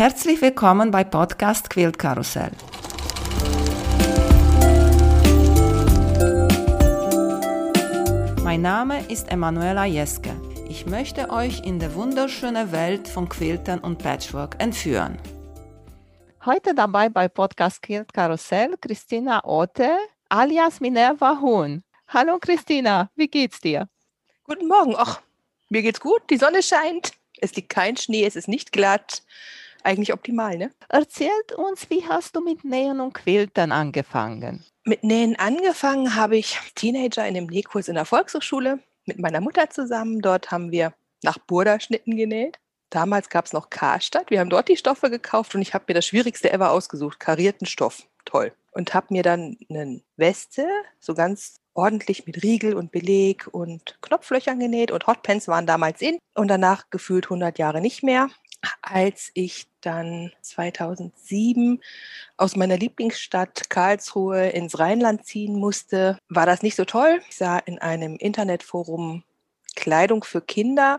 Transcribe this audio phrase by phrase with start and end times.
[0.00, 2.52] Herzlich willkommen bei Podcast Quilt Karussell.
[8.42, 10.34] Mein Name ist Emanuela Jeske.
[10.70, 15.18] Ich möchte euch in die wunderschöne Welt von Quiltern und Patchwork entführen.
[16.46, 19.98] Heute dabei bei Podcast Quilt Karussell Christina Otte
[20.30, 21.84] alias Minerva Huhn.
[22.08, 23.86] Hallo Christina, wie geht's dir?
[24.44, 24.94] Guten Morgen.
[24.96, 25.20] Ach,
[25.68, 26.22] mir geht's gut.
[26.30, 27.12] Die Sonne scheint.
[27.42, 29.22] Es liegt kein Schnee, es ist nicht glatt
[29.84, 30.70] eigentlich optimal, ne?
[30.88, 34.64] Erzählt uns, wie hast du mit Nähen und Quiltern angefangen?
[34.84, 39.70] Mit Nähen angefangen habe ich Teenager in dem Nähkurs in der Volkshochschule mit meiner Mutter
[39.70, 40.20] zusammen.
[40.20, 42.58] Dort haben wir nach Burda-Schnitten genäht.
[42.90, 44.30] Damals gab es noch Karstadt.
[44.30, 47.66] Wir haben dort die Stoffe gekauft und ich habe mir das Schwierigste ever ausgesucht, karierten
[47.66, 48.08] Stoff.
[48.24, 48.52] Toll.
[48.72, 54.58] Und habe mir dann eine Weste, so ganz ordentlich mit Riegel und Beleg und Knopflöchern
[54.58, 58.28] genäht und Hotpants waren damals in und danach gefühlt 100 Jahre nicht mehr
[58.82, 61.80] als ich dann 2007
[62.36, 67.20] aus meiner Lieblingsstadt Karlsruhe ins Rheinland ziehen musste, war das nicht so toll.
[67.28, 69.24] Ich sah in einem Internetforum
[69.76, 70.98] Kleidung für Kinder,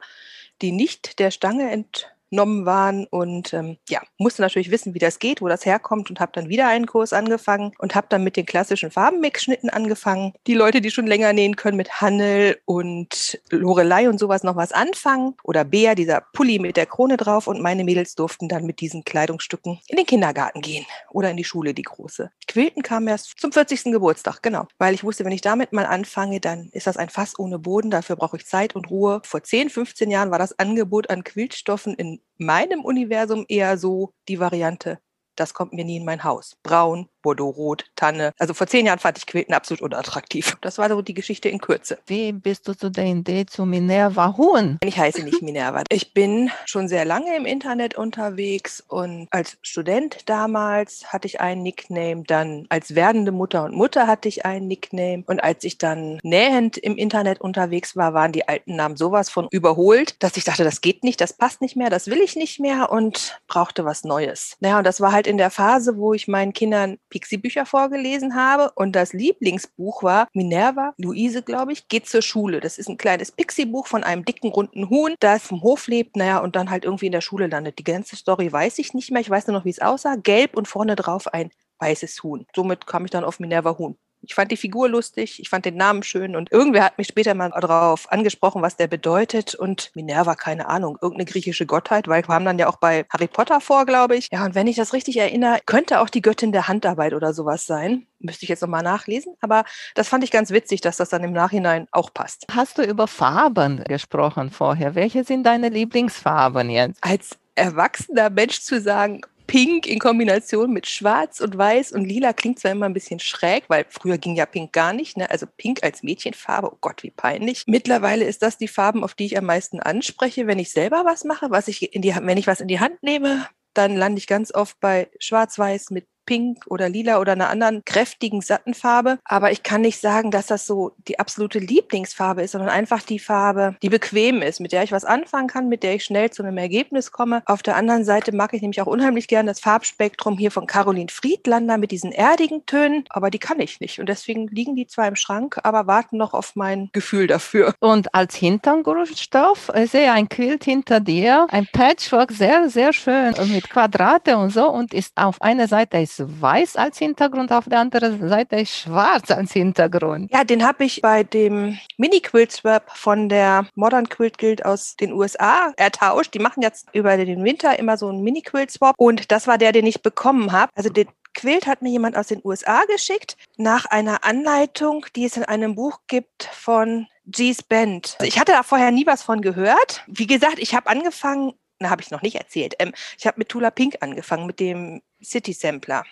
[0.62, 5.20] die nicht der Stange ent genommen waren und ähm, ja, musste natürlich wissen, wie das
[5.20, 8.38] geht, wo das herkommt und habe dann wieder einen Kurs angefangen und habe dann mit
[8.38, 10.34] den klassischen Farbenmix-Schnitten angefangen.
[10.48, 14.72] Die Leute, die schon länger nähen können, mit Hannel und Lorelei und sowas noch was
[14.72, 18.80] anfangen oder Bea, dieser Pulli mit der Krone drauf und meine Mädels durften dann mit
[18.80, 22.32] diesen Kleidungsstücken in den Kindergarten gehen oder in die Schule, die große.
[22.48, 23.84] Quilten kam erst zum 40.
[23.86, 27.38] Geburtstag, genau, weil ich wusste, wenn ich damit mal anfange, dann ist das ein Fass
[27.38, 29.22] ohne Boden, dafür brauche ich Zeit und Ruhe.
[29.26, 34.40] Vor 10, 15 Jahren war das Angebot an Quiltstoffen in meinem Universum eher so die
[34.40, 35.00] Variante,
[35.36, 36.58] das kommt mir nie in mein Haus.
[36.64, 38.34] Braun, Bordeaux-Rot, Tanne.
[38.40, 40.58] Also vor zehn Jahren fand ich Quilten absolut unattraktiv.
[40.62, 42.00] Das war so die Geschichte in Kürze.
[42.06, 44.78] Wie bist du zu der Idee zu Minerva Huhn?
[44.84, 45.84] Ich heiße nicht Minerva.
[45.90, 51.64] Ich bin schon sehr lange im Internet unterwegs und als Student damals hatte ich einen
[51.64, 52.24] Nickname.
[52.24, 55.24] Dann als werdende Mutter und Mutter hatte ich einen Nickname.
[55.28, 59.48] Und als ich dann nähend im Internet unterwegs war, waren die alten Namen sowas von
[59.52, 62.60] überholt, dass ich dachte, das geht nicht, das passt nicht mehr, das will ich nicht
[62.60, 64.58] mehr und brauchte was Neues.
[64.60, 68.72] Naja, und das war halt in der Phase, wo ich meinen Kindern Pixie-Bücher vorgelesen habe.
[68.76, 72.60] Und das Lieblingsbuch war Minerva, Luise, glaube ich, geht zur Schule.
[72.60, 76.40] Das ist ein kleines Pixie-Buch von einem dicken, runden Huhn, das vom Hof lebt, naja,
[76.40, 77.78] und dann halt irgendwie in der Schule landet.
[77.78, 79.22] Die ganze Story weiß ich nicht mehr.
[79.22, 80.16] Ich weiß nur noch, wie es aussah.
[80.16, 82.48] Gelb und vorne drauf ein weißes Huhn.
[82.56, 83.98] Somit kam ich dann auf Minerva Huhn.
[84.24, 87.34] Ich fand die Figur lustig, ich fand den Namen schön und irgendwer hat mich später
[87.34, 92.46] mal darauf angesprochen, was der bedeutet und Minerva, keine Ahnung, irgendeine griechische Gottheit, weil kam
[92.46, 94.30] dann ja auch bei Harry Potter vor, glaube ich.
[94.32, 97.66] Ja, und wenn ich das richtig erinnere, könnte auch die Göttin der Handarbeit oder sowas
[97.66, 98.06] sein.
[98.20, 99.64] Müsste ich jetzt nochmal nachlesen, aber
[99.96, 102.46] das fand ich ganz witzig, dass das dann im Nachhinein auch passt.
[102.52, 104.94] Hast du über Farben gesprochen vorher?
[104.94, 107.04] Welche sind deine Lieblingsfarben jetzt?
[107.04, 112.60] Als erwachsener Mensch zu sagen, Pink in Kombination mit Schwarz und Weiß und Lila klingt
[112.60, 115.18] zwar immer ein bisschen schräg, weil früher ging ja Pink gar nicht.
[115.18, 115.30] Ne?
[115.30, 117.66] Also Pink als Mädchenfarbe, oh Gott, wie peinlich.
[117.68, 121.26] Mittlerweile ist das die Farben, auf die ich am meisten anspreche, wenn ich selber was
[121.26, 124.28] mache, was ich in die, wenn ich was in die Hand nehme, dann lande ich
[124.28, 129.20] ganz oft bei Schwarz-Weiß mit Pink oder Lila oder einer anderen kräftigen, satten Farbe.
[129.26, 133.20] Aber ich kann nicht sagen, dass das so die absolute Lieblingsfarbe ist, sondern einfach die
[133.20, 136.44] Farbe, die bequem ist, mit der ich was anfangen kann, mit der ich schnell zu
[136.44, 137.44] einem Ergebnis komme.
[137.46, 141.10] Auf der anderen Seite mag ich nämlich auch unheimlich gern das Farbspektrum hier von Caroline
[141.10, 144.00] Friedlander mit diesen erdigen Tönen, aber die kann ich nicht.
[144.00, 147.74] Und deswegen liegen die zwar im Schrank, aber warten noch auf mein Gefühl dafür.
[147.80, 153.70] Und als Hintergrundstoff, ich sehe ein Quilt hinter dir, ein Patchwork, sehr, sehr schön mit
[153.70, 158.28] Quadrate und so und ist auf einer Seite ist weiß als Hintergrund, auf der anderen
[158.28, 160.32] Seite ist schwarz als Hintergrund.
[160.32, 165.74] Ja, den habe ich bei dem Mini-Quilt-Swap von der Modern Quilt Guild aus den USA
[165.78, 166.34] ertauscht.
[166.34, 169.86] Die machen jetzt über den Winter immer so einen Mini-Quilt-Swap und das war der, den
[169.86, 170.72] ich bekommen habe.
[170.76, 175.38] Also den Quilt hat mir jemand aus den USA geschickt nach einer Anleitung, die es
[175.38, 178.16] in einem Buch gibt von G's Band.
[178.20, 180.04] Also ich hatte da vorher nie was von gehört.
[180.08, 182.76] Wie gesagt, ich habe angefangen, na, habe ich noch nicht erzählt.
[182.80, 186.04] Ähm, ich habe mit Tula Pink angefangen, mit dem City Sampler.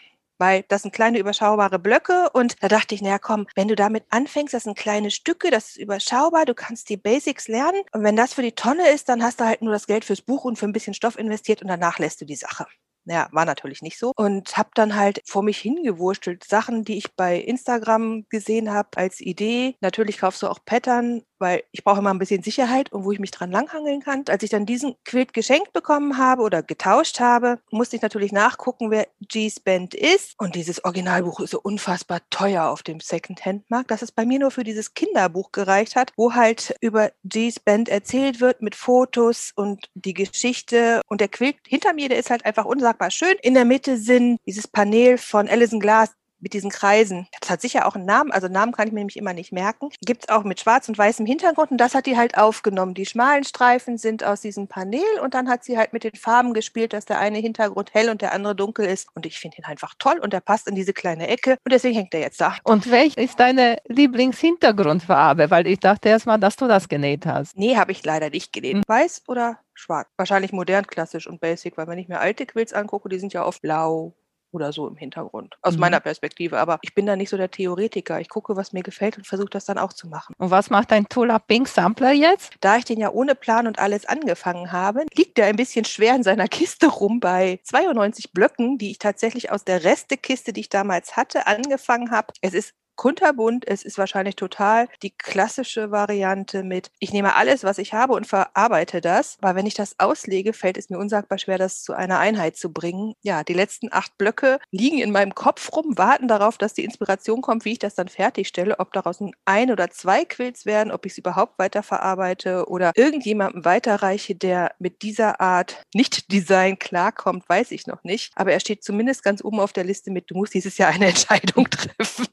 [0.42, 4.06] Weil das sind kleine überschaubare Blöcke und da dachte ich, naja komm, wenn du damit
[4.10, 8.16] anfängst, das sind kleine Stücke, das ist überschaubar, du kannst die Basics lernen und wenn
[8.16, 10.58] das für die Tonne ist, dann hast du halt nur das Geld fürs Buch und
[10.58, 12.68] für ein bisschen Stoff investiert und danach lässt du die Sache.
[13.06, 14.14] Ja, war natürlich nicht so.
[14.16, 16.44] Und habe dann halt vor mich hingewurstelt.
[16.44, 19.76] Sachen, die ich bei Instagram gesehen habe als Idee.
[19.82, 23.20] Natürlich kaufst du auch Pattern weil ich brauche immer ein bisschen Sicherheit und wo ich
[23.20, 24.24] mich dran langhangeln kann.
[24.30, 28.92] Als ich dann diesen Quilt geschenkt bekommen habe oder getauscht habe, musste ich natürlich nachgucken,
[28.92, 30.36] wer G's Band ist.
[30.38, 34.52] Und dieses Originalbuch ist so unfassbar teuer auf dem Secondhand-Markt, dass es bei mir nur
[34.52, 39.90] für dieses Kinderbuch gereicht hat, wo halt über G's Band erzählt wird mit Fotos und
[39.94, 41.02] die Geschichte.
[41.08, 43.36] Und der Quilt hinter mir, der ist halt einfach unsagbar schön.
[43.42, 47.28] In der Mitte sind dieses Panel von Alison Glass, mit diesen Kreisen.
[47.42, 49.90] Das hat sicher auch einen Namen, also Namen kann ich mir nämlich immer nicht merken.
[50.06, 52.94] Gibt es auch mit schwarz und weißem Hintergrund und das hat die halt aufgenommen.
[52.94, 56.54] Die schmalen Streifen sind aus diesem Panel und dann hat sie halt mit den Farben
[56.54, 59.08] gespielt, dass der eine Hintergrund hell und der andere dunkel ist.
[59.16, 61.96] Und ich finde ihn einfach toll und er passt in diese kleine Ecke und deswegen
[61.96, 62.56] hängt er jetzt da.
[62.64, 65.52] Und welche ist deine Lieblingshintergrundfarbe?
[65.52, 67.58] Weil ich dachte erst mal, dass du das genäht hast.
[67.58, 68.76] Nee, habe ich leider nicht genäht.
[68.76, 68.84] Hm.
[68.88, 70.08] Weiß oder schwarz?
[70.18, 73.46] Wahrscheinlich modern, klassisch und basic, weil wenn ich mir alte Quills angucke, die sind ja
[73.46, 74.14] oft blau,
[74.52, 75.82] oder so im Hintergrund, aus mhm.
[75.82, 76.60] meiner Perspektive.
[76.60, 78.20] Aber ich bin da nicht so der Theoretiker.
[78.20, 80.34] Ich gucke, was mir gefällt und versuche das dann auch zu machen.
[80.38, 82.56] Und was macht dein Tula Pink Sampler jetzt?
[82.62, 86.16] Da ich den ja ohne Plan und alles angefangen habe, liegt der ein bisschen schwer
[86.16, 90.70] in seiner Kiste rum bei 92 Blöcken, die ich tatsächlich aus der Restekiste, die ich
[90.70, 92.34] damals hatte, angefangen habe.
[92.42, 93.66] Es ist kunterbunt.
[93.66, 98.28] Es ist wahrscheinlich total die klassische Variante mit, ich nehme alles, was ich habe und
[98.28, 99.38] verarbeite das.
[99.42, 102.74] Aber wenn ich das auslege, fällt es mir unsagbar schwer, das zu einer Einheit zu
[102.74, 103.14] bringen.
[103.22, 107.42] Ja, die letzten acht Blöcke liegen in meinem Kopf rum, warten darauf, dass die Inspiration
[107.42, 111.14] kommt, wie ich das dann fertigstelle, ob daraus ein oder zwei Quills werden, ob ich
[111.14, 117.88] es überhaupt weiter verarbeite oder irgendjemandem weiterreiche, der mit dieser Art Nicht-Design klarkommt, weiß ich
[117.88, 118.34] noch nicht.
[118.36, 121.08] Aber er steht zumindest ganz oben auf der Liste mit, du musst dieses Jahr eine
[121.08, 122.28] Entscheidung treffen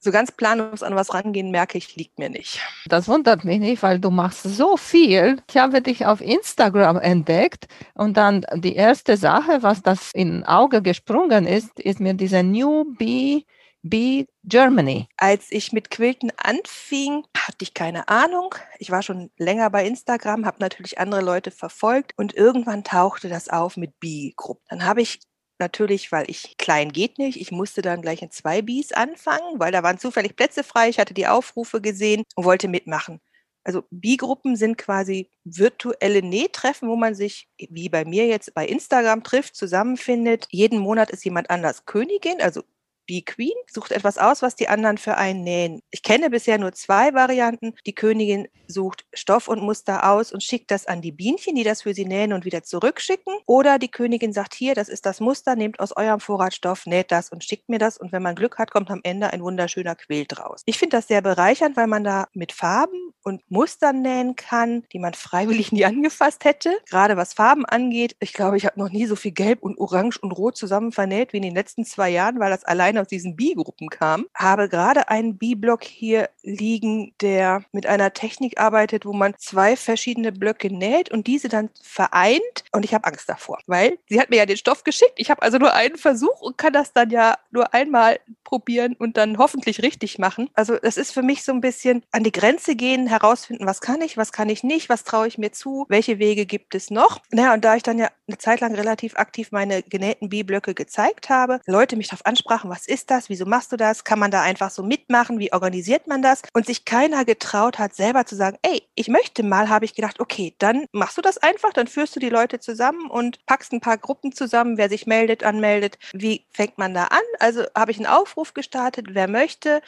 [0.00, 2.60] so ganz planlos an was rangehen, merke ich, liegt mir nicht.
[2.86, 5.42] Das wundert mich nicht, weil du machst so viel.
[5.50, 10.80] Ich habe dich auf Instagram entdeckt und dann die erste Sache, was das in Auge
[10.82, 13.44] gesprungen ist, ist mir diese New Bee
[13.82, 15.08] Bee Germany.
[15.16, 18.54] Als ich mit Quilten anfing, hatte ich keine Ahnung.
[18.78, 23.48] Ich war schon länger bei Instagram, habe natürlich andere Leute verfolgt und irgendwann tauchte das
[23.48, 24.64] auf mit Bee-Gruppen.
[24.68, 25.20] Dann habe ich
[25.60, 27.40] natürlich, weil ich klein geht nicht.
[27.40, 30.88] Ich musste dann gleich in zwei Bs anfangen, weil da waren zufällig Plätze frei.
[30.88, 33.20] Ich hatte die Aufrufe gesehen und wollte mitmachen.
[33.62, 39.22] Also B-Gruppen sind quasi virtuelle Nähtreffen, wo man sich, wie bei mir jetzt bei Instagram
[39.22, 40.46] trifft, zusammenfindet.
[40.50, 42.62] Jeden Monat ist jemand anders Königin, also
[43.10, 45.82] Bee Queen, sucht etwas aus, was die anderen für einen nähen.
[45.90, 47.74] Ich kenne bisher nur zwei Varianten.
[47.84, 51.82] Die Königin sucht Stoff und Muster aus und schickt das an die Bienchen, die das
[51.82, 53.34] für sie nähen und wieder zurückschicken.
[53.46, 57.10] Oder die Königin sagt, hier, das ist das Muster, nehmt aus eurem Vorrat Stoff, näht
[57.10, 57.98] das und schickt mir das.
[57.98, 60.62] Und wenn man Glück hat, kommt am Ende ein wunderschöner Quilt raus.
[60.66, 65.00] Ich finde das sehr bereichernd, weil man da mit Farben und Mustern nähen kann, die
[65.00, 66.78] man freiwillig nie angefasst hätte.
[66.88, 70.18] Gerade was Farben angeht, ich glaube, ich habe noch nie so viel Gelb und Orange
[70.22, 73.36] und Rot zusammen vernäht wie in den letzten zwei Jahren, weil das alleine aus diesen
[73.36, 79.34] B-Gruppen kam, habe gerade einen B-Block hier liegen, der mit einer Technik arbeitet, wo man
[79.38, 82.64] zwei verschiedene Blöcke näht und diese dann vereint.
[82.72, 85.14] Und ich habe Angst davor, weil sie hat mir ja den Stoff geschickt.
[85.16, 89.16] Ich habe also nur einen Versuch und kann das dann ja nur einmal probieren und
[89.16, 90.50] dann hoffentlich richtig machen.
[90.54, 94.00] Also das ist für mich so ein bisschen an die Grenze gehen, herausfinden, was kann
[94.02, 97.20] ich, was kann ich nicht, was traue ich mir zu, welche Wege gibt es noch.
[97.30, 101.28] Naja, und da ich dann ja eine Zeit lang relativ aktiv meine genähten B-Blöcke gezeigt
[101.28, 103.28] habe, Leute mich darauf ansprachen, was ist das?
[103.28, 104.04] Wieso machst du das?
[104.04, 105.38] Kann man da einfach so mitmachen?
[105.38, 106.42] Wie organisiert man das?
[106.52, 110.20] Und sich keiner getraut hat, selber zu sagen, ey, ich möchte mal, habe ich gedacht,
[110.20, 113.80] okay, dann machst du das einfach, dann führst du die Leute zusammen und packst ein
[113.80, 115.98] paar Gruppen zusammen, wer sich meldet, anmeldet.
[116.12, 117.20] Wie fängt man da an?
[117.38, 119.82] Also habe ich einen Aufruf gestartet, wer möchte,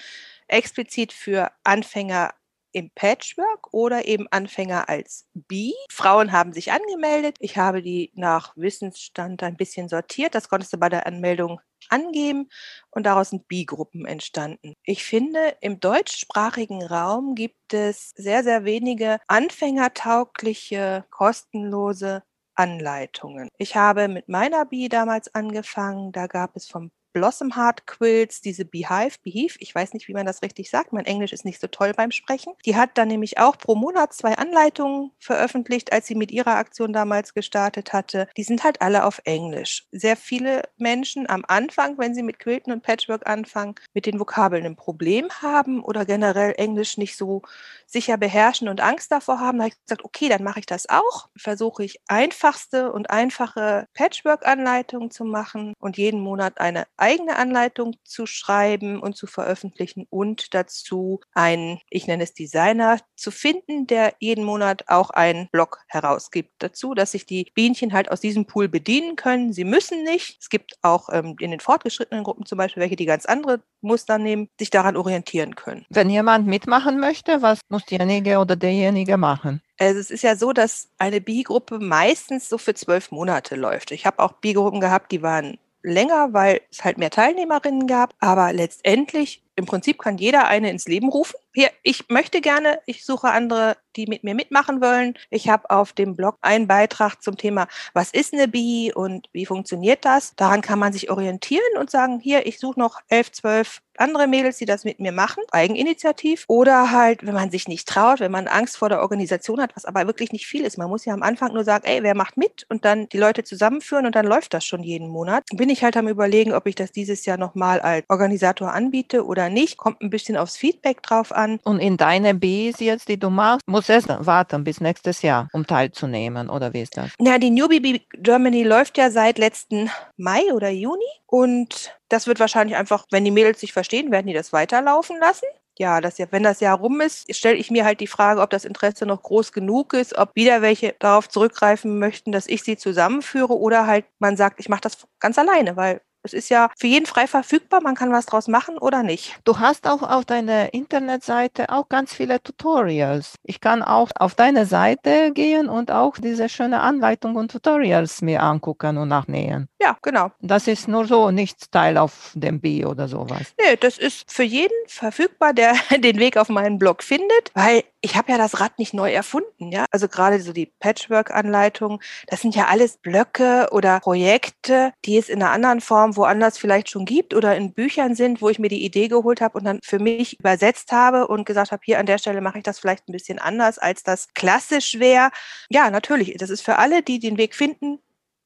[0.48, 2.34] explizit für Anfänger
[2.72, 5.72] im Patchwork oder eben Anfänger als B.
[5.90, 7.36] Frauen haben sich angemeldet.
[7.40, 10.34] Ich habe die nach Wissensstand ein bisschen sortiert.
[10.34, 11.60] Das konntest du bei der Anmeldung
[11.90, 12.48] angeben
[12.90, 14.74] und daraus sind B-Gruppen entstanden.
[14.84, 22.22] Ich finde, im deutschsprachigen Raum gibt es sehr, sehr wenige anfängertaugliche, kostenlose
[22.54, 23.48] Anleitungen.
[23.58, 26.12] Ich habe mit meiner B damals angefangen.
[26.12, 30.26] Da gab es vom Blossom Heart Quills, diese Beehive, Beehive, ich weiß nicht, wie man
[30.26, 32.54] das richtig sagt, mein Englisch ist nicht so toll beim Sprechen.
[32.64, 36.92] Die hat dann nämlich auch pro Monat zwei Anleitungen veröffentlicht, als sie mit ihrer Aktion
[36.92, 38.28] damals gestartet hatte.
[38.36, 39.86] Die sind halt alle auf Englisch.
[39.92, 44.64] Sehr viele Menschen am Anfang, wenn sie mit Quilten und Patchwork anfangen, mit den Vokabeln
[44.64, 47.42] ein Problem haben oder generell Englisch nicht so
[47.86, 50.88] sicher beherrschen und Angst davor haben, da habe ich gesagt, okay, dann mache ich das
[50.88, 51.28] auch.
[51.36, 58.26] Versuche ich einfachste und einfache Patchwork-Anleitungen zu machen und jeden Monat eine eigene Anleitung zu
[58.26, 64.44] schreiben und zu veröffentlichen und dazu einen, ich nenne es Designer, zu finden, der jeden
[64.44, 69.16] Monat auch einen Blog herausgibt dazu, dass sich die Bienchen halt aus diesem Pool bedienen
[69.16, 69.52] können.
[69.52, 70.38] Sie müssen nicht.
[70.40, 74.18] Es gibt auch ähm, in den fortgeschrittenen Gruppen zum Beispiel welche, die ganz andere Muster
[74.18, 75.84] nehmen, sich daran orientieren können.
[75.90, 79.60] Wenn jemand mitmachen möchte, was muss diejenige oder derjenige machen?
[79.78, 83.90] Also es ist ja so, dass eine Bi-Gruppe meistens so für zwölf Monate läuft.
[83.90, 88.14] Ich habe auch Bi-Gruppen gehabt, die waren länger, weil es halt mehr Teilnehmerinnen gab.
[88.20, 91.36] Aber letztendlich, im Prinzip kann jeder eine ins Leben rufen.
[91.54, 95.14] Hier, ich möchte gerne, ich suche andere, die mit mir mitmachen wollen.
[95.28, 99.44] Ich habe auf dem Blog einen Beitrag zum Thema, was ist eine Bi und wie
[99.44, 100.34] funktioniert das?
[100.36, 104.56] Daran kann man sich orientieren und sagen, hier, ich suche noch elf, zwölf andere Mädels,
[104.56, 106.44] die das mit mir machen, eigeninitiativ.
[106.48, 109.84] Oder halt, wenn man sich nicht traut, wenn man Angst vor der Organisation hat, was
[109.84, 110.78] aber wirklich nicht viel ist.
[110.78, 112.66] Man muss ja am Anfang nur sagen, ey, wer macht mit?
[112.68, 115.44] Und dann die Leute zusammenführen und dann läuft das schon jeden Monat.
[115.52, 119.41] Bin ich halt am überlegen, ob ich das dieses Jahr nochmal als Organisator anbiete oder
[119.48, 119.76] nicht.
[119.76, 121.58] Kommt ein bisschen aufs Feedback drauf an.
[121.64, 125.66] Und in deine Bs jetzt, die du machst, muss es warten bis nächstes Jahr, um
[125.66, 127.10] teilzunehmen, oder wie ist das?
[127.20, 132.40] Ja, die Newbie Bee Germany läuft ja seit letzten Mai oder Juni und das wird
[132.40, 135.46] wahrscheinlich einfach, wenn die Mädels sich verstehen, werden die das weiterlaufen lassen.
[135.78, 138.50] Ja, das ja, wenn das Jahr rum ist, stelle ich mir halt die Frage, ob
[138.50, 142.76] das Interesse noch groß genug ist, ob wieder welche darauf zurückgreifen möchten, dass ich sie
[142.76, 146.86] zusammenführe oder halt man sagt, ich mache das ganz alleine, weil es ist ja für
[146.86, 149.38] jeden frei verfügbar, man kann was draus machen oder nicht.
[149.44, 153.34] Du hast auch auf deiner Internetseite auch ganz viele Tutorials.
[153.42, 158.42] Ich kann auch auf deine Seite gehen und auch diese schöne Anleitung und Tutorials mir
[158.42, 159.68] angucken und nachnähen.
[159.80, 160.30] Ja, genau.
[160.40, 163.54] Das ist nur so nicht Teil auf dem Bio oder sowas.
[163.60, 168.16] Nee, das ist für jeden verfügbar, der den Weg auf meinen Blog findet, weil ich
[168.16, 169.86] habe ja das Rad nicht neu erfunden, ja.
[169.90, 175.42] Also gerade so die Patchwork-Anleitung, das sind ja alles Blöcke oder Projekte, die es in
[175.42, 178.84] einer anderen Form woanders vielleicht schon gibt oder in Büchern sind, wo ich mir die
[178.84, 182.18] Idee geholt habe und dann für mich übersetzt habe und gesagt habe, hier an der
[182.18, 185.30] Stelle mache ich das vielleicht ein bisschen anders, als das klassisch wäre.
[185.70, 187.98] Ja, natürlich, das ist für alle, die den Weg finden,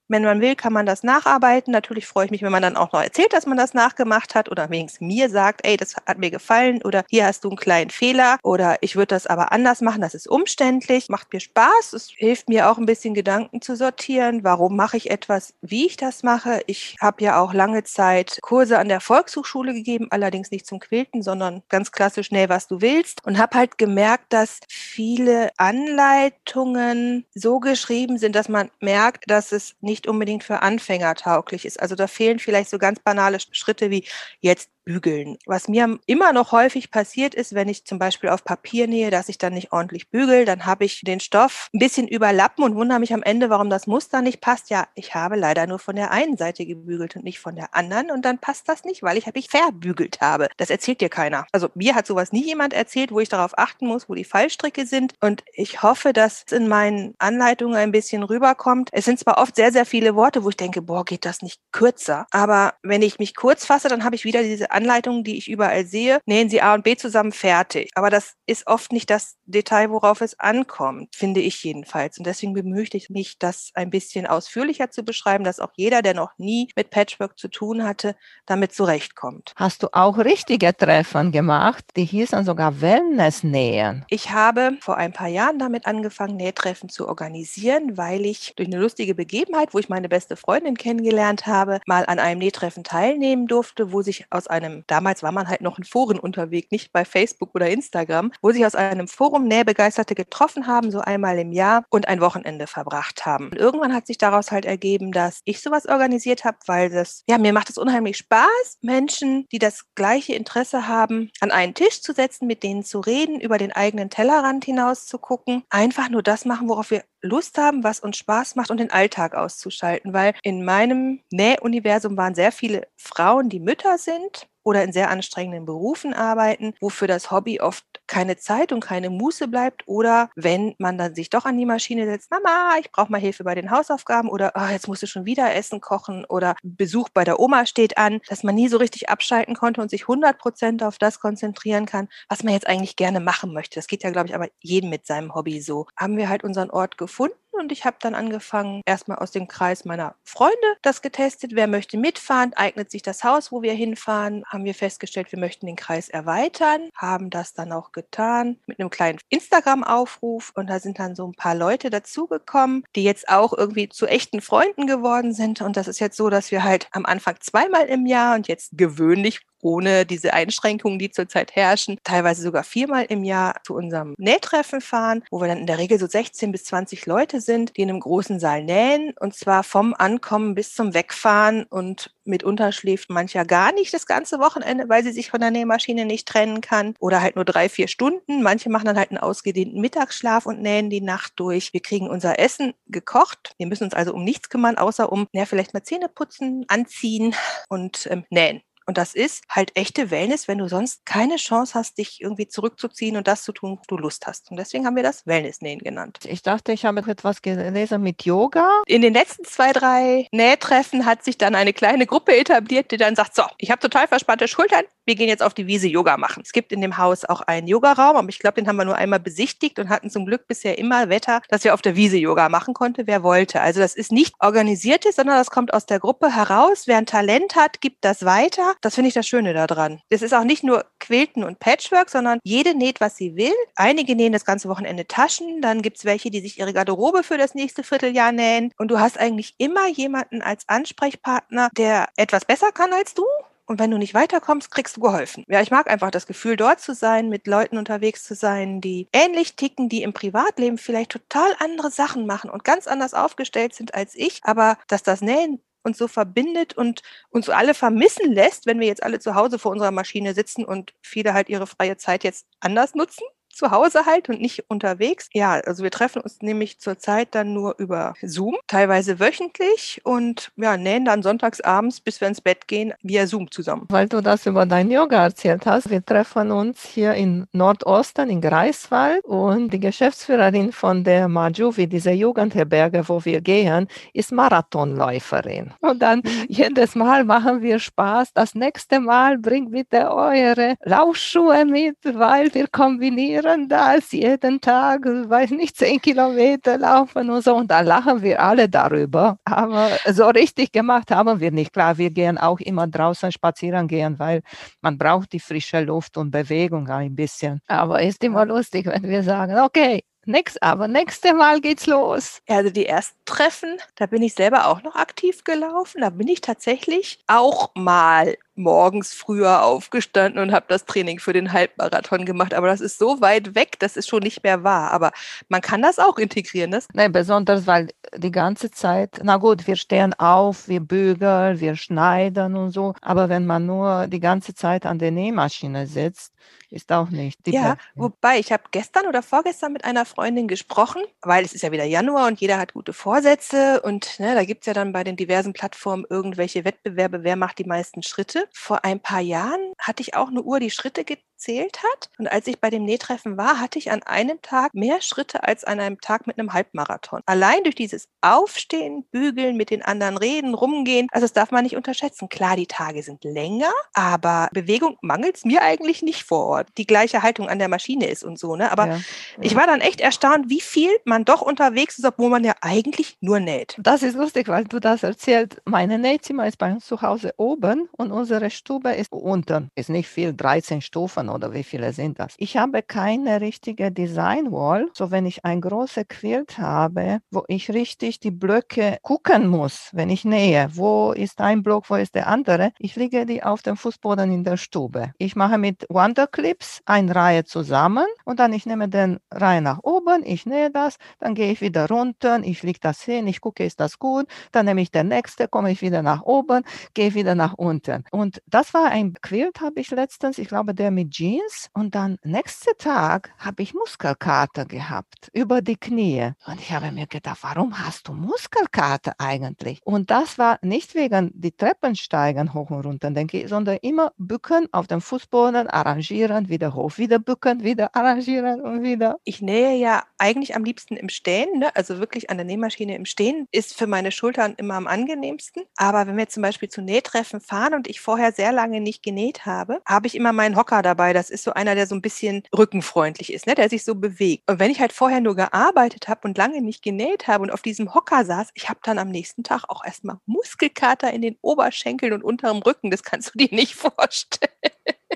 [0.08, 1.72] wenn man will, kann man das nacharbeiten.
[1.72, 4.50] Natürlich freue ich mich, wenn man dann auch noch erzählt, dass man das nachgemacht hat
[4.50, 7.90] oder wenigstens mir sagt, ey, das hat mir gefallen oder hier hast du einen kleinen
[7.90, 10.00] Fehler oder ich würde das aber anders machen.
[10.00, 11.92] Das ist umständlich, macht mir Spaß.
[11.92, 14.44] Es hilft mir auch ein bisschen Gedanken zu sortieren.
[14.44, 16.60] Warum mache ich etwas, wie ich das mache?
[16.66, 21.22] Ich habe ja auch lange Zeit Kurse an der Volkshochschule gegeben, allerdings nicht zum Quilten,
[21.22, 27.60] sondern ganz klassisch schnell, was du willst und habe halt gemerkt, dass viele Anleitungen so
[27.60, 31.80] geschrieben sind, dass man merkt, dass es nicht nicht unbedingt für Anfänger tauglich ist.
[31.80, 34.06] Also da fehlen vielleicht so ganz banale Schritte wie
[34.40, 35.36] jetzt bügeln.
[35.44, 39.28] Was mir immer noch häufig passiert ist, wenn ich zum Beispiel auf Papier nähe, dass
[39.28, 43.00] ich dann nicht ordentlich bügel, dann habe ich den Stoff ein bisschen überlappen und wundere
[43.00, 44.70] mich am Ende, warum das Muster nicht passt.
[44.70, 48.10] Ja, ich habe leider nur von der einen Seite gebügelt und nicht von der anderen
[48.10, 50.48] und dann passt das nicht, weil ich mich verbügelt habe.
[50.56, 51.46] Das erzählt dir keiner.
[51.52, 54.86] Also mir hat sowas nie jemand erzählt, wo ich darauf achten muss, wo die Fallstricke
[54.86, 58.90] sind und ich hoffe, dass es in meinen Anleitungen ein bisschen rüberkommt.
[58.92, 61.60] Es sind zwar oft sehr, sehr viele Worte, wo ich denke, boah, geht das nicht
[61.72, 62.26] kürzer?
[62.30, 65.84] Aber wenn ich mich kurz fasse, dann habe ich wieder diese Anleitungen, die ich überall
[65.86, 67.90] sehe, nähen Sie A und B zusammen fertig.
[67.94, 72.18] Aber das ist oft nicht das Detail, worauf es ankommt, finde ich jedenfalls.
[72.18, 76.14] Und deswegen bemühe ich mich, das ein bisschen ausführlicher zu beschreiben, dass auch jeder, der
[76.14, 78.14] noch nie mit Patchwork zu tun hatte,
[78.44, 79.52] damit zurechtkommt.
[79.56, 81.84] Hast du auch richtige Treffen gemacht?
[81.96, 84.04] Die hießen sogar Wellness-Nähen.
[84.08, 88.78] Ich habe vor ein paar Jahren damit angefangen, Nähtreffen zu organisieren, weil ich durch eine
[88.78, 93.92] lustige Begebenheit, wo ich meine beste Freundin kennengelernt habe, mal an einem Nähtreffen teilnehmen durfte,
[93.92, 97.04] wo sich aus einem einem, damals war man halt noch in Foren unterwegs, nicht bei
[97.04, 101.84] Facebook oder Instagram, wo sich aus einem Forum Nähbegeisterte getroffen haben, so einmal im Jahr
[101.90, 103.46] und ein Wochenende verbracht haben.
[103.46, 107.38] Und irgendwann hat sich daraus halt ergeben, dass ich sowas organisiert habe, weil das, ja,
[107.38, 112.12] mir macht es unheimlich Spaß, Menschen, die das gleiche Interesse haben, an einen Tisch zu
[112.12, 116.44] setzen, mit denen zu reden, über den eigenen Tellerrand hinaus zu gucken, einfach nur das
[116.44, 120.64] machen, worauf wir Lust haben, was uns Spaß macht und den Alltag auszuschalten, weil in
[120.64, 126.74] meinem Nähuniversum waren sehr viele Frauen, die Mütter sind oder in sehr anstrengenden Berufen arbeiten,
[126.80, 131.30] wofür das Hobby oft keine Zeit und keine Muße bleibt oder wenn man dann sich
[131.30, 134.68] doch an die Maschine setzt, Mama, ich brauche mal Hilfe bei den Hausaufgaben oder oh,
[134.70, 138.42] jetzt musst du schon wieder Essen kochen oder Besuch bei der Oma steht an, dass
[138.42, 142.42] man nie so richtig abschalten konnte und sich 100 Prozent auf das konzentrieren kann, was
[142.42, 143.76] man jetzt eigentlich gerne machen möchte.
[143.76, 145.86] Das geht ja, glaube ich, aber jedem mit seinem Hobby so.
[145.96, 149.84] Haben wir halt unseren Ort gefunden und ich habe dann angefangen, erstmal aus dem Kreis
[149.84, 151.52] meiner Freunde das getestet.
[151.54, 152.52] Wer möchte mitfahren?
[152.54, 154.44] Eignet sich das Haus, wo wir hinfahren?
[154.46, 158.90] Haben wir festgestellt, wir möchten den Kreis erweitern, haben das dann auch getan mit einem
[158.90, 163.88] kleinen Instagram-Aufruf und da sind dann so ein paar Leute dazugekommen, die jetzt auch irgendwie
[163.88, 165.60] zu echten Freunden geworden sind.
[165.60, 168.76] Und das ist jetzt so, dass wir halt am Anfang zweimal im Jahr und jetzt
[168.76, 174.80] gewöhnlich ohne diese Einschränkungen, die zurzeit herrschen, teilweise sogar viermal im Jahr zu unserem Nähtreffen
[174.80, 177.90] fahren, wo wir dann in der Regel so 16 bis 20 Leute sind, die in
[177.90, 183.44] einem großen Saal nähen und zwar vom Ankommen bis zum Wegfahren und mitunter schläft mancher
[183.44, 187.20] gar nicht das ganze Wochenende, weil sie sich von der Nähmaschine nicht trennen kann oder
[187.20, 188.42] halt nur drei, vier Stunden.
[188.42, 191.72] Manche machen dann halt einen ausgedehnten Mittagsschlaf und nähen die Nacht durch.
[191.72, 193.54] Wir kriegen unser Essen gekocht.
[193.58, 197.34] Wir müssen uns also um nichts kümmern, außer um, ja, vielleicht mal Zähne putzen, anziehen
[197.68, 198.62] und ähm, nähen.
[198.86, 203.16] Und das ist halt echte Wellness, wenn du sonst keine Chance hast, dich irgendwie zurückzuziehen
[203.16, 204.50] und das zu tun, wo du Lust hast.
[204.50, 206.20] Und deswegen haben wir das Wellness-Nähen genannt.
[206.24, 208.68] Ich dachte, ich habe etwas gelesen mit Yoga.
[208.86, 213.16] In den letzten zwei, drei Nähtreffen hat sich dann eine kleine Gruppe etabliert, die dann
[213.16, 216.42] sagt, so, ich habe total verspannte Schultern, wir gehen jetzt auf die Wiese Yoga machen.
[216.44, 218.96] Es gibt in dem Haus auch einen Yogaraum, aber ich glaube, den haben wir nur
[218.96, 222.48] einmal besichtigt und hatten zum Glück bisher immer Wetter, dass wir auf der Wiese Yoga
[222.48, 223.60] machen konnte, wer wollte.
[223.60, 226.84] Also das ist nicht organisiertes, sondern das kommt aus der Gruppe heraus.
[226.86, 228.74] Wer ein Talent hat, gibt das weiter.
[228.80, 230.00] Das finde ich das Schöne daran.
[230.08, 233.54] Es ist auch nicht nur Quilten und Patchwork, sondern jede näht, was sie will.
[233.74, 237.38] Einige nähen das ganze Wochenende Taschen, dann gibt es welche, die sich ihre Garderobe für
[237.38, 238.72] das nächste Vierteljahr nähen.
[238.78, 243.24] Und du hast eigentlich immer jemanden als Ansprechpartner, der etwas besser kann als du
[243.66, 245.44] und wenn du nicht weiterkommst, kriegst du geholfen.
[245.48, 249.08] Ja, ich mag einfach das Gefühl, dort zu sein, mit Leuten unterwegs zu sein, die
[249.12, 253.94] ähnlich ticken, die im Privatleben vielleicht total andere Sachen machen und ganz anders aufgestellt sind
[253.94, 258.80] als ich, aber dass das Nähen uns so verbindet und uns alle vermissen lässt, wenn
[258.80, 262.24] wir jetzt alle zu Hause vor unserer Maschine sitzen und viele halt ihre freie Zeit
[262.24, 263.24] jetzt anders nutzen
[263.56, 265.28] zu Hause halt und nicht unterwegs.
[265.32, 270.76] Ja, also wir treffen uns nämlich zurzeit dann nur über Zoom, teilweise wöchentlich und ja,
[270.76, 273.86] nähen dann sonntags abends, bis wir ins Bett gehen, via Zoom zusammen.
[273.88, 278.40] Weil du das über dein Yoga erzählt hast, wir treffen uns hier in Nordosten in
[278.40, 285.72] Greifswald und die Geschäftsführerin von der Majuvi, dieser Jugendherberge, wo wir gehen, ist Marathonläuferin.
[285.80, 286.46] Und dann mhm.
[286.48, 288.32] jedes Mal machen wir Spaß.
[288.34, 295.04] Das nächste Mal bringt bitte eure Laufschuhe mit, weil wir kombinieren hören das jeden Tag,
[295.04, 297.54] weiß nicht, zehn Kilometer laufen und so.
[297.56, 299.38] Und da lachen wir alle darüber.
[299.44, 301.72] Aber so richtig gemacht haben wir nicht.
[301.72, 304.42] Klar, wir gehen auch immer draußen spazieren gehen, weil
[304.80, 307.60] man braucht die frische Luft und Bewegung ein bisschen.
[307.68, 312.40] Aber ist immer lustig, wenn wir sagen, okay, Nix, aber nächste Mal geht's los.
[312.48, 316.00] Also die ersten Treffen, da bin ich selber auch noch aktiv gelaufen.
[316.00, 321.52] Da bin ich tatsächlich auch mal morgens früher aufgestanden und habe das Training für den
[321.52, 322.54] Halbmarathon gemacht.
[322.54, 324.90] Aber das ist so weit weg, das ist schon nicht mehr wahr.
[324.92, 325.12] Aber
[325.48, 326.70] man kann das auch integrieren.
[326.70, 326.88] Das?
[326.92, 332.56] Nein, besonders, weil die ganze Zeit, na gut, wir stehen auf, wir bügeln, wir schneiden
[332.56, 332.94] und so.
[333.00, 336.32] Aber wenn man nur die ganze Zeit an der Nähmaschine sitzt,
[336.70, 337.46] ist auch nicht.
[337.46, 337.90] ja, Beste.
[337.94, 341.84] wobei ich habe gestern oder vorgestern mit einer Freundin gesprochen, weil es ist ja wieder
[341.84, 345.16] Januar und jeder hat gute Vorsätze und ne, da gibt es ja dann bei den
[345.16, 348.45] diversen Plattformen irgendwelche Wettbewerbe, wer macht die meisten Schritte.
[348.52, 351.04] Vor ein paar Jahren hatte ich auch eine Uhr, die Schritte
[351.36, 352.10] gezählt hat.
[352.18, 355.64] Und als ich bei dem Nähtreffen war, hatte ich an einem Tag mehr Schritte als
[355.64, 357.20] an einem Tag mit einem Halbmarathon.
[357.26, 361.76] Allein durch dieses Aufstehen, Bügeln, mit den anderen reden, rumgehen, also das darf man nicht
[361.76, 362.28] unterschätzen.
[362.28, 366.68] Klar, die Tage sind länger, aber Bewegung mangelt es mir eigentlich nicht vor Ort.
[366.78, 368.72] Die gleiche Haltung an der Maschine ist und so, ne?
[368.72, 369.00] Aber ja,
[369.40, 373.18] ich war dann echt erstaunt, wie viel man doch unterwegs ist, obwohl man ja eigentlich
[373.20, 373.76] nur näht.
[373.78, 375.60] Das ist lustig, weil du das erzählst.
[375.64, 379.70] Meine Nähzimmer ist bei uns zu Hause oben und unsere Stube ist unten.
[379.74, 382.34] Ist nicht viel, 13 Stufen Wochen oder wie viele sind das?
[382.38, 384.88] Ich habe keine richtige Design Wall.
[384.92, 390.10] So wenn ich ein großes Quilt habe, wo ich richtig die Blöcke gucken muss, wenn
[390.10, 393.76] ich nähe, wo ist ein Block, wo ist der andere, ich lege die auf dem
[393.76, 395.12] Fußboden in der Stube.
[395.18, 400.22] Ich mache mit Wonderclips eine Reihe zusammen und dann ich nehme den Reihe nach oben,
[400.24, 403.80] ich nähe das, dann gehe ich wieder runter, ich lege das hin, ich gucke, ist
[403.80, 406.62] das gut, dann nehme ich den nächste, komme ich wieder nach oben,
[406.94, 408.04] gehe wieder nach unten.
[408.10, 412.18] Und das war ein Quilt, habe ich letztens, ich glaube, der mit Jeans und dann
[412.24, 416.32] nächsten Tag habe ich Muskelkater gehabt über die Knie.
[416.46, 419.80] Und ich habe mir gedacht, warum hast du Muskelkater eigentlich?
[419.82, 424.12] Und das war nicht wegen die Treppen steigen hoch und runter, denke ich, sondern immer
[424.18, 429.16] bücken auf dem Fußboden, arrangieren, wieder hoch, wieder bücken, wieder arrangieren und wieder.
[429.24, 431.74] Ich nähe ja eigentlich am liebsten im Stehen, ne?
[431.74, 435.62] also wirklich an der Nähmaschine im Stehen, ist für meine Schultern immer am angenehmsten.
[435.76, 439.46] Aber wenn wir zum Beispiel zu Nähtreffen fahren und ich vorher sehr lange nicht genäht
[439.46, 441.12] habe, habe ich immer meinen Hocker dabei dabei.
[441.12, 443.54] Das ist so einer, der so ein bisschen rückenfreundlich ist, ne?
[443.54, 444.42] der sich so bewegt.
[444.50, 447.62] Und wenn ich halt vorher nur gearbeitet habe und lange nicht genäht habe und auf
[447.62, 452.12] diesem Hocker saß, ich habe dann am nächsten Tag auch erstmal Muskelkater in den Oberschenkeln
[452.12, 452.90] und unterem Rücken.
[452.90, 454.50] Das kannst du dir nicht vorstellen.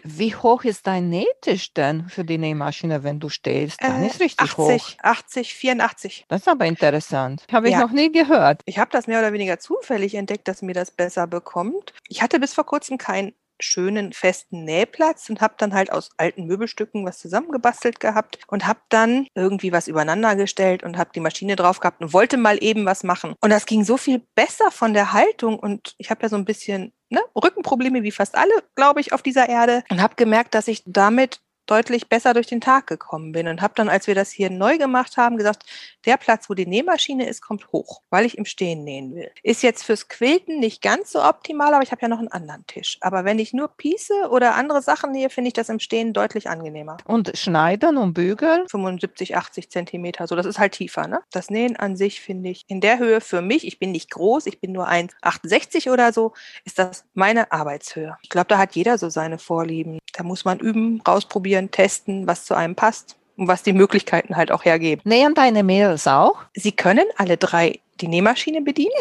[0.02, 3.82] Wie hoch ist dein Nähtisch denn für die Nähmaschine, wenn du stehst?
[3.82, 4.88] Dann Äh, ist richtig 80, hoch.
[5.02, 6.24] 80, 84.
[6.28, 7.44] Das ist aber interessant.
[7.52, 7.80] Habe ich Ja.
[7.80, 8.62] noch nie gehört.
[8.64, 11.92] Ich habe das mehr oder weniger zufällig entdeckt, dass mir das besser bekommt.
[12.08, 16.44] Ich hatte bis vor kurzem keinen schönen festen Nähplatz und habe dann halt aus alten
[16.44, 21.56] Möbelstücken was zusammengebastelt gehabt und habe dann irgendwie was übereinander gestellt und habe die Maschine
[21.56, 23.34] drauf gehabt und wollte mal eben was machen.
[23.40, 26.44] Und das ging so viel besser von der Haltung und ich habe ja so ein
[26.44, 30.68] bisschen ne, Rückenprobleme wie fast alle, glaube ich, auf dieser Erde und habe gemerkt, dass
[30.68, 34.30] ich damit deutlich besser durch den Tag gekommen bin und habe dann, als wir das
[34.30, 35.64] hier neu gemacht haben, gesagt,
[36.04, 39.30] der Platz, wo die Nähmaschine ist, kommt hoch, weil ich im Stehen nähen will.
[39.42, 42.66] Ist jetzt fürs Quilten nicht ganz so optimal, aber ich habe ja noch einen anderen
[42.66, 42.98] Tisch.
[43.00, 46.48] Aber wenn ich nur Piece oder andere Sachen nähe, finde ich das im Stehen deutlich
[46.48, 46.96] angenehmer.
[47.04, 48.66] Und schneiden und bügeln?
[48.68, 51.06] 75, 80 Zentimeter, so das ist halt tiefer.
[51.06, 51.20] Ne?
[51.30, 54.46] Das Nähen an sich finde ich in der Höhe für mich, ich bin nicht groß,
[54.46, 56.32] ich bin nur 1,68 oder so,
[56.64, 58.16] ist das meine Arbeitshöhe.
[58.22, 59.98] Ich glaube, da hat jeder so seine Vorlieben.
[60.12, 64.52] Da muss man üben, rausprobieren, testen, was zu einem passt und was die Möglichkeiten halt
[64.52, 65.02] auch hergeben.
[65.04, 66.36] Nähen deine Mädels auch?
[66.54, 68.92] Sie können alle drei die Nähmaschine bedienen.